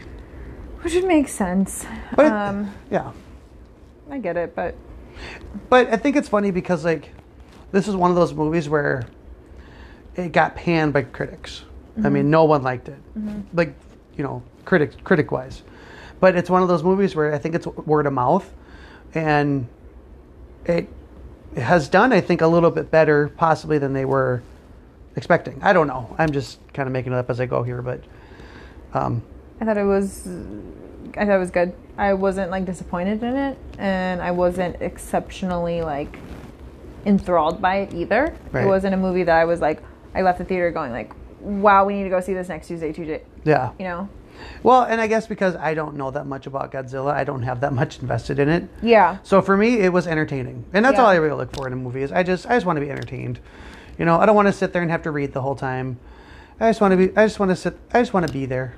Which 0.82 0.96
would 0.96 1.06
make 1.06 1.28
sense. 1.28 1.86
But 2.16 2.32
um, 2.32 2.74
yeah, 2.90 3.12
I 4.10 4.18
get 4.18 4.38
it, 4.38 4.56
but 4.56 4.74
but 5.70 5.94
I 5.94 5.98
think 5.98 6.16
it's 6.16 6.30
funny 6.30 6.50
because 6.50 6.84
like 6.84 7.12
this 7.72 7.88
is 7.88 7.96
one 7.96 8.10
of 8.10 8.16
those 8.16 8.34
movies 8.34 8.68
where 8.68 9.06
it 10.16 10.32
got 10.32 10.56
panned 10.56 10.94
by 10.94 11.04
critics. 11.04 11.62
I 12.04 12.10
mean, 12.10 12.32
no 12.32 12.46
one 12.46 12.64
liked 12.64 12.90
it, 12.90 12.98
like 13.54 13.76
you 14.18 14.24
know, 14.24 14.42
critic 14.66 15.04
critic 15.04 15.32
wise. 15.32 15.62
But 16.20 16.36
it's 16.36 16.50
one 16.50 16.62
of 16.62 16.68
those 16.68 16.84
movies 16.84 17.16
where 17.16 17.34
I 17.34 17.38
think 17.38 17.56
it's 17.56 17.68
word 17.68 18.06
of 18.06 18.14
mouth, 18.14 18.52
and 19.14 19.68
it 20.66 20.88
has 21.56 21.90
done 21.90 22.14
I 22.14 22.22
think 22.22 22.42
a 22.42 22.48
little 22.48 22.72
bit 22.72 22.92
better 22.92 23.30
possibly 23.30 23.78
than 23.78 23.94
they 23.94 24.06
were 24.06 24.42
expecting. 25.16 25.60
I 25.62 25.74
don't 25.74 25.88
know. 25.88 26.16
I'm 26.18 26.32
just 26.32 26.60
kind 26.74 26.88
of 26.88 26.94
making 26.94 27.14
it 27.14 27.16
up 27.18 27.30
as 27.30 27.40
I 27.40 27.46
go 27.46 27.64
here, 27.64 27.82
but 27.82 28.02
um, 28.94 29.24
I 29.60 29.66
thought 29.66 29.78
it 29.78 29.84
was 29.84 30.28
I 31.18 31.26
thought 31.26 31.36
it 31.36 31.40
was 31.40 31.52
good. 31.52 31.74
I 31.98 32.14
wasn't 32.14 32.52
like 32.52 32.66
disappointed 32.66 33.24
in 33.24 33.36
it 33.36 33.58
and 33.80 34.22
I 34.22 34.32
wasn't 34.32 34.82
exceptionally 34.82 35.82
like 35.82 36.18
enthralled 37.06 37.62
by 37.62 37.78
it 37.78 37.94
either. 37.94 38.36
Right. 38.52 38.66
It 38.66 38.68
wasn't 38.68 38.94
a 38.94 38.98
movie 38.98 39.24
that 39.24 39.36
I 39.36 39.46
was 39.46 39.60
like 39.60 39.82
I 40.14 40.22
left 40.22 40.38
the 40.38 40.46
theater 40.46 40.72
going 40.72 40.92
like, 40.92 41.12
"Wow, 41.42 41.86
we 41.86 41.94
need 41.94 42.04
to 42.04 42.10
go 42.10 42.20
see 42.22 42.34
this 42.34 42.50
next 42.50 42.68
Tuesday, 42.68 42.92
Tuesday." 42.94 43.24
yeah. 43.44 43.72
You 43.78 43.86
know? 43.86 44.10
Well, 44.64 44.84
and 44.84 45.00
I 45.02 45.08
guess 45.08 45.28
because 45.28 45.56
I 45.56 45.74
don't 45.74 45.96
know 45.96 46.12
that 46.12 46.26
much 46.26 46.48
about 46.48 46.72
Godzilla, 46.72 47.14
I 47.14 47.24
don't 47.24 47.44
have 47.44 47.62
that 47.62 47.74
much 47.74 48.00
invested 48.00 48.40
in 48.40 48.50
it. 48.50 48.68
Yeah. 48.82 49.18
So 49.24 49.42
for 49.42 49.56
me, 49.58 49.80
it 49.80 49.92
was 49.94 50.08
entertaining, 50.08 50.66
and 50.74 50.84
that's 50.86 50.98
Yeah. 50.98 51.04
all 51.04 51.10
I 51.10 51.16
really 51.16 51.36
look 51.38 51.54
for 51.56 51.68
in 51.68 51.74
a 51.74 51.76
movie. 51.78 52.02
Is 52.02 52.12
I 52.12 52.24
just 52.24 52.46
I 52.48 52.56
just 52.56 52.66
want 52.66 52.78
to 52.78 52.82
be 52.86 52.92
entertained. 52.92 53.40
You 53.98 54.06
know, 54.06 54.20
I 54.20 54.26
don't 54.26 54.36
want 54.36 54.48
to 54.48 54.54
sit 54.54 54.74
there 54.74 54.82
and 54.82 54.92
have 54.92 55.04
to 55.04 55.12
read 55.12 55.34
the 55.34 55.42
whole 55.42 55.56
time. 55.56 55.98
I 56.60 56.70
just 56.70 56.82
want 56.82 56.92
to 56.92 56.98
be. 56.98 57.16
I 57.18 57.26
just 57.26 57.40
want 57.40 57.50
to 57.50 57.56
sit. 57.56 57.78
I 57.94 58.00
just 58.02 58.14
want 58.14 58.28
to 58.28 58.34
be 58.34 58.46
there. 58.46 58.76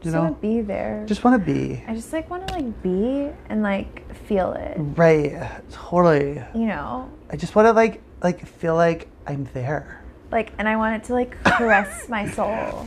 You 0.00 0.04
Just 0.04 0.14
know, 0.14 0.22
want 0.22 0.36
to 0.36 0.40
be 0.40 0.60
there. 0.60 1.02
just 1.06 1.24
want 1.24 1.44
to 1.44 1.52
be. 1.52 1.82
I 1.88 1.94
just 1.94 2.12
like 2.12 2.30
want 2.30 2.46
to 2.46 2.54
like 2.54 2.82
be 2.84 3.30
and 3.48 3.62
like 3.64 4.14
feel 4.26 4.52
it. 4.52 4.76
Right. 4.78 5.34
Totally. 5.72 6.40
You 6.54 6.66
know? 6.66 7.10
I 7.30 7.36
just 7.36 7.56
want 7.56 7.66
to 7.66 7.72
like 7.72 8.00
like 8.22 8.46
feel 8.46 8.76
like 8.76 9.08
I'm 9.26 9.48
there. 9.54 10.02
Like 10.30 10.52
and 10.58 10.68
I 10.68 10.76
want 10.76 11.02
it 11.02 11.06
to 11.06 11.14
like 11.14 11.42
caress 11.44 12.08
my 12.08 12.28
soul. 12.30 12.86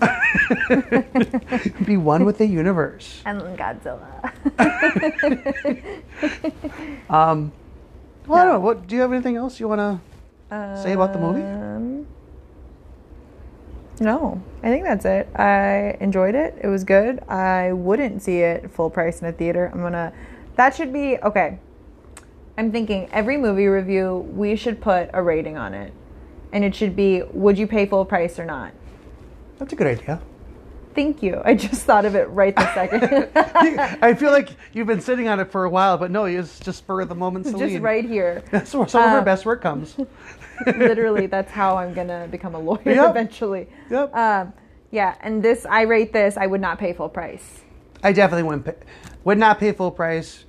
be 1.86 1.98
one 1.98 2.26
with 2.26 2.38
the 2.38 2.46
universe. 2.46 3.22
and 3.26 3.42
Godzilla. 3.58 4.32
Um. 7.10 7.52
Well, 8.28 8.40
I 8.40 8.44
don't 8.46 8.54
know. 8.54 8.60
What 8.60 8.88
do 8.88 8.96
you 8.96 9.02
have 9.02 9.12
anything 9.12 9.36
else 9.36 9.60
you 9.60 9.68
want 9.68 9.80
to? 9.80 10.82
Say 10.82 10.94
about 10.94 11.14
the 11.14 11.20
movie? 11.20 11.42
Um, 11.42 12.08
No, 14.00 14.42
I 14.64 14.70
think 14.70 14.84
that's 14.84 15.06
it. 15.06 15.28
I 15.36 15.98
enjoyed 16.00 16.36
it. 16.36 16.58
It 16.62 16.68
was 16.68 16.84
good. 16.84 17.20
I 17.28 17.74
wouldn't 17.74 18.22
see 18.22 18.40
it 18.40 18.72
full 18.72 18.90
price 18.90 19.22
in 19.22 19.28
a 19.28 19.32
theater. 19.32 19.70
I'm 19.74 19.82
gonna. 19.82 20.14
That 20.56 20.76
should 20.76 20.94
be 20.94 21.18
okay. 21.20 21.60
I'm 22.58 22.72
thinking 22.72 23.10
every 23.12 23.38
movie 23.38 23.68
review 23.68 24.18
we 24.36 24.56
should 24.56 24.82
put 24.82 25.10
a 25.14 25.24
rating 25.24 25.58
on 25.58 25.74
it, 25.74 25.94
and 26.54 26.64
it 26.64 26.76
should 26.76 26.96
be 26.96 27.24
would 27.32 27.58
you 27.58 27.68
pay 27.68 27.86
full 27.86 28.06
price 28.06 28.38
or 28.40 28.46
not. 28.46 28.72
That's 29.58 29.74
a 29.74 29.76
good 29.76 29.88
idea. 29.88 30.22
Thank 30.94 31.24
you. 31.24 31.42
I 31.46 31.54
just 31.56 31.84
thought 31.86 32.04
of 32.04 32.16
it 32.16 32.28
right 32.32 32.54
this 32.54 32.74
second. 32.74 33.30
I 34.02 34.14
feel 34.14 34.32
like 34.32 34.50
you've 34.74 34.88
been 34.88 35.00
sitting 35.00 35.30
on 35.30 35.40
it 35.40 35.50
for 35.50 35.64
a 35.64 35.70
while, 35.70 35.98
but 35.98 36.12
no, 36.12 36.26
it's 36.26 36.60
just 36.60 36.80
spur 36.80 37.00
of 37.02 37.08
the 37.10 37.16
moment. 37.16 37.46
Selin. 37.46 37.60
just 37.70 37.82
right 37.82 38.04
here. 38.04 38.44
That's 38.52 38.74
where 38.74 38.86
some 38.88 39.04
of 39.04 39.10
her 39.12 39.20
Uh, 39.20 39.24
best 39.24 39.46
work 39.46 39.62
comes. 39.62 39.96
Literally, 40.66 41.26
that's 41.28 41.52
how 41.52 41.78
I'm 41.78 41.94
gonna 41.94 42.28
become 42.30 42.54
a 42.56 42.60
lawyer 42.60 42.82
Yep. 42.86 43.10
eventually. 43.10 43.68
Yep. 43.90 44.14
Um, 44.16 44.54
yeah, 44.92 45.16
and 45.22 45.42
this 45.42 45.66
I 45.66 45.84
rate 45.84 46.14
this. 46.14 46.38
I 46.38 46.46
would 46.46 46.62
not 46.62 46.78
pay 46.78 46.94
full 46.94 47.10
price. 47.10 47.62
I 48.04 48.12
definitely 48.12 48.44
wouldn't 48.44 48.66
pay, 48.66 48.76
would 49.24 49.38
not 49.40 49.58
pay 49.60 49.72
full 49.72 49.90
price. 49.92 50.44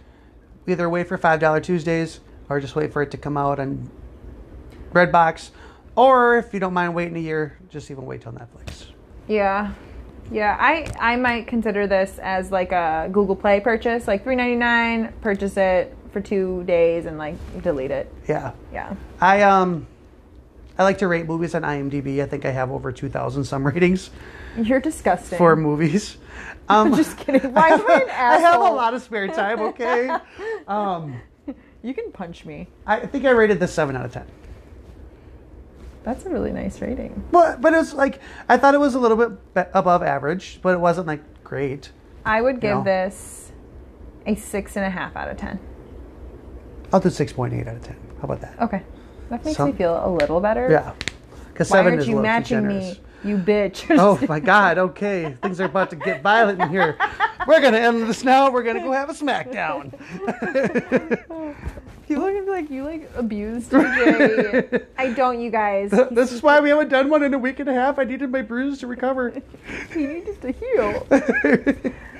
Either 0.67 0.91
wait 0.91 1.07
for 1.09 1.17
five 1.17 1.41
dollar 1.41 1.61
Tuesdays 1.61 2.21
or 2.51 2.61
just 2.61 2.75
wait 2.77 2.93
for 2.93 3.01
it 3.01 3.11
to 3.12 3.17
come 3.17 3.37
out 3.38 3.59
on 3.59 3.88
Redbox, 4.93 5.51
or 5.97 6.39
if 6.39 6.53
you 6.55 6.61
don't 6.61 6.75
mind 6.75 6.95
waiting 6.95 7.17
a 7.17 7.21
year, 7.21 7.59
just 7.69 7.91
even 7.91 8.07
wait 8.07 8.23
till 8.23 8.33
Netflix. 8.33 8.87
Yeah. 9.29 9.73
Yeah, 10.31 10.57
I 10.59 10.91
I 10.99 11.17
might 11.17 11.47
consider 11.47 11.87
this 11.87 12.19
as 12.23 12.51
like 12.51 12.73
a 12.73 13.09
Google 13.13 13.37
Play 13.37 13.61
purchase, 13.61 14.07
like 14.09 14.25
three 14.25 14.37
ninety 14.37 14.57
nine. 14.57 15.13
Purchase 15.21 15.57
it 15.57 15.95
for 16.11 16.21
two 16.21 16.63
days 16.65 17.07
and 17.07 17.19
like 17.19 17.35
delete 17.63 17.91
it. 17.91 18.13
Yeah, 18.29 18.53
Yeah, 18.73 18.95
I 19.21 19.43
um, 19.43 19.87
I 20.79 20.85
like 20.85 20.99
to 20.99 21.09
rate 21.09 21.27
movies 21.27 21.55
on 21.55 21.63
IMDb. 21.63 22.23
I 22.23 22.27
think 22.27 22.45
I 22.45 22.51
have 22.51 22.71
over 22.71 22.93
two 22.93 23.09
thousand 23.09 23.45
some 23.45 23.67
ratings 23.67 24.11
you're 24.57 24.81
disgusting. 24.81 25.39
for 25.39 25.57
movies. 25.57 26.17
Um, 26.69 26.93
I'm 26.93 26.97
Just 26.97 27.19
kidding. 27.19 27.53
Why 27.53 27.71
am 27.71 27.91
I 27.91 28.03
an 28.03 28.09
asshole? 28.09 28.11
I 28.19 28.39
have 28.39 28.61
a 28.61 28.75
lot 28.75 28.95
of 28.95 29.03
spare 29.03 29.27
time. 29.27 29.61
Okay. 29.61 30.09
um, 30.69 31.21
you 31.83 31.93
can 31.93 32.13
punch 32.13 32.45
me. 32.45 32.69
I 32.87 33.01
think 33.01 33.25
I 33.25 33.31
rated 33.31 33.59
this 33.59 33.75
seven 33.75 33.97
out 33.97 34.05
of 34.07 34.13
ten. 34.13 34.27
That's 36.05 36.25
a 36.27 36.31
really 36.31 36.53
nice 36.53 36.81
rating. 36.81 37.23
But 37.31 37.61
but 37.61 37.73
it's 37.75 37.93
like 37.95 38.21
I 38.49 38.57
thought 38.57 38.75
it 38.75 38.81
was 38.81 38.95
a 38.95 38.99
little 38.99 39.17
bit 39.17 39.71
above 39.73 40.03
average, 40.03 40.59
but 40.62 40.75
it 40.75 40.81
wasn't 40.81 41.07
like 41.07 41.23
great. 41.45 41.93
I 42.25 42.41
would 42.41 42.61
give 42.61 42.79
No. 42.79 42.85
this 42.85 43.53
a 44.27 44.35
six 44.35 44.77
and 44.77 44.85
a 44.85 44.91
half 44.91 45.17
out 45.17 45.29
of 45.29 45.37
ten. 45.37 45.59
I'll 46.93 47.01
do 47.01 47.11
six 47.11 47.33
point 47.33 47.55
eight 47.55 47.67
out 47.69 47.77
of 47.77 47.83
ten. 47.83 47.97
How 48.19 48.25
about 48.25 48.41
that? 48.41 48.55
Okay, 48.61 48.83
that 49.31 49.45
makes 49.45 49.57
Some- 49.57 49.71
me 49.71 49.77
feel 49.77 50.05
a 50.05 50.11
little 50.11 50.41
better. 50.41 50.69
Yeah, 50.71 50.93
because 51.53 51.71
Why 51.71 51.79
seven 51.79 51.93
aren't 51.93 52.03
is 52.03 52.09
a 52.09 52.11
you 52.11 52.21
matching 52.21 52.59
generous. 52.62 52.99
me, 52.99 53.01
you 53.25 53.37
bitch? 53.37 53.87
Oh 53.99 54.19
my 54.29 54.41
God! 54.41 54.79
Okay, 54.79 55.37
things 55.43 55.61
are 55.61 55.65
about 55.65 55.91
to 55.91 55.97
get 55.97 56.23
violent 56.23 56.61
in 56.61 56.69
here. 56.71 56.97
We're 57.47 57.61
gonna 57.61 57.79
end 57.79 58.03
this 58.09 58.25
now. 58.25 58.51
We're 58.51 58.63
gonna 58.63 58.81
go 58.81 58.93
have 58.93 59.11
a 59.11 59.13
smackdown. 59.13 59.93
you 62.09 62.19
look 62.19 62.49
like 62.49 62.71
you 62.71 62.85
like 62.85 63.11
abused 63.17 63.71
TJ. 63.71 64.87
I 64.99 65.13
don't, 65.13 65.41
you 65.41 65.51
guys. 65.51 65.91
this 66.11 66.33
is 66.33 66.43
why 66.43 66.61
we 66.61 66.71
haven't 66.71 66.89
done 66.89 67.09
one 67.09 67.23
in 67.23 67.33
a 67.35 67.39
week 67.39 67.59
and 67.61 67.69
a 67.69 67.75
half. 67.75 67.99
I 67.99 68.05
needed 68.05 68.31
my 68.31 68.43
bruise 68.43 68.81
to 68.81 68.87
recover. 68.87 69.33
He 69.93 70.07
needs 70.07 70.39
to 70.39 70.53
heal. 70.53 71.07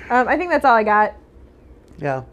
Um, 0.09 0.27
I 0.27 0.37
think 0.37 0.51
that's 0.51 0.65
all 0.65 0.75
I 0.75 0.83
got. 0.83 1.13
yeah. 1.97 2.23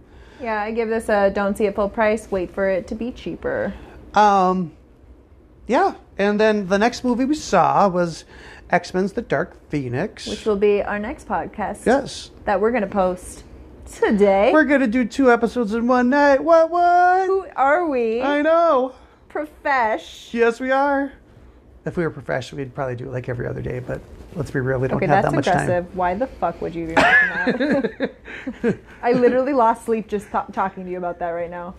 Yeah, 0.41 0.63
I 0.63 0.73
give 0.73 0.89
this 0.89 1.11
a 1.11 1.29
don't 1.31 1.55
see 1.57 1.67
it 1.67 1.75
full 1.75 1.91
price. 1.91 2.31
Wait 2.31 2.51
for 2.55 2.69
it 2.69 2.87
to 2.89 2.95
be 2.95 3.13
cheaper. 3.13 3.75
Um. 4.15 4.73
Yeah, 5.71 5.95
and 6.19 6.41
then 6.41 6.67
the 6.67 6.79
next 6.79 7.05
movie 7.05 7.25
we 7.25 7.37
saw 7.37 7.87
was 7.89 8.25
X 8.71 8.93
Men's 8.93 9.13
The 9.13 9.23
Dark 9.23 9.55
Phoenix. 9.71 10.27
Which 10.27 10.45
will 10.45 10.57
be 10.57 10.83
our 10.83 10.99
next 10.99 11.29
podcast. 11.29 11.87
yes, 11.87 12.33
That 12.45 12.61
we're 12.61 12.73
gonna 12.73 12.89
post 12.89 13.45
today. 13.87 14.51
we're 14.53 14.65
gonna 14.65 14.89
do 14.89 15.05
two 15.05 15.31
episodes 15.31 15.73
in 15.73 15.87
one 15.87 16.11
night. 16.11 16.43
What? 16.43 16.71
What? 16.71 17.27
Who 17.29 17.47
are 17.55 17.87
we? 17.87 18.21
I 18.21 18.43
know. 18.43 18.97
Profesh. 19.29 20.35
Yes, 20.35 20.59
we 20.59 20.73
are. 20.73 21.13
If 21.85 21.97
we 21.97 22.03
were 22.03 22.11
professional, 22.11 22.59
we'd 22.59 22.75
probably 22.75 22.97
do 22.97 23.05
it 23.07 23.13
like 23.13 23.29
every 23.29 23.47
other 23.47 23.63
day. 23.63 23.79
But 23.79 24.01
let's 24.35 24.51
be 24.51 24.61
real, 24.61 24.79
we 24.79 24.89
don't 24.89 24.97
Okay, 24.99 25.07
have 25.07 25.23
that's 25.23 25.33
that 25.33 25.37
much 25.37 25.47
aggressive. 25.47 25.95
Why 25.97 26.15
the 26.15 26.27
fuck 26.27 26.61
would 26.61 26.75
you 26.75 26.87
be 26.89 26.95
that? 26.95 28.13
I 29.03 29.13
literally 29.13 29.53
lost 29.53 29.85
sleep 29.85 30.09
just 30.09 30.31
ta- 30.31 30.47
talking 30.53 30.85
to 30.85 30.91
you 30.91 30.99
about 30.99 31.19
that 31.19 31.31
right 31.31 31.51
now. 31.51 31.75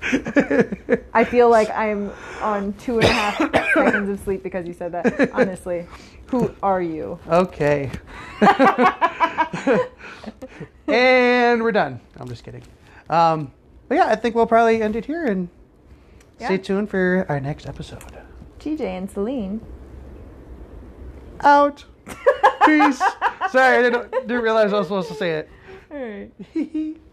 I 1.14 1.24
feel 1.24 1.50
like 1.50 1.70
I'm 1.72 2.12
on 2.42 2.74
two 2.74 2.96
and 3.00 3.06
a 3.06 3.08
half 3.14 3.38
seconds 3.74 4.10
of 4.10 4.20
sleep 4.22 4.44
because 4.44 4.68
you 4.68 4.74
said 4.74 4.92
that. 4.94 5.32
Honestly, 5.32 5.88
who 6.28 6.54
are 6.62 6.82
you? 6.82 7.20
okay. 7.28 7.92
and 10.88 11.62
we're 11.64 11.72
done. 11.72 12.00
I'm 12.18 12.28
just 12.28 12.44
kidding. 12.44 12.64
Um, 13.10 13.52
but 13.88 13.96
yeah, 13.96 14.06
I 14.08 14.16
think 14.16 14.36
we'll 14.36 14.48
probably 14.48 14.82
end 14.82 14.96
it 14.96 15.06
here 15.06 15.26
and 15.26 15.50
stay 16.38 16.58
tuned 16.58 16.90
for 16.90 17.26
our 17.30 17.40
next 17.40 17.68
episode. 17.68 18.04
TJ 18.60 18.82
and 18.82 19.10
Selin. 19.14 19.60
Out. 21.42 21.86
Peace. 22.66 23.02
Sorry, 23.52 23.78
I 23.78 23.82
didn't, 23.82 24.12
didn't 24.12 24.42
realize 24.42 24.74
I 24.74 24.78
was 24.78 24.88
supposed 24.88 25.10
to 25.10 25.16
say 25.16 25.32
it. 25.32 25.50
All 25.92 25.98
right. 25.98 26.98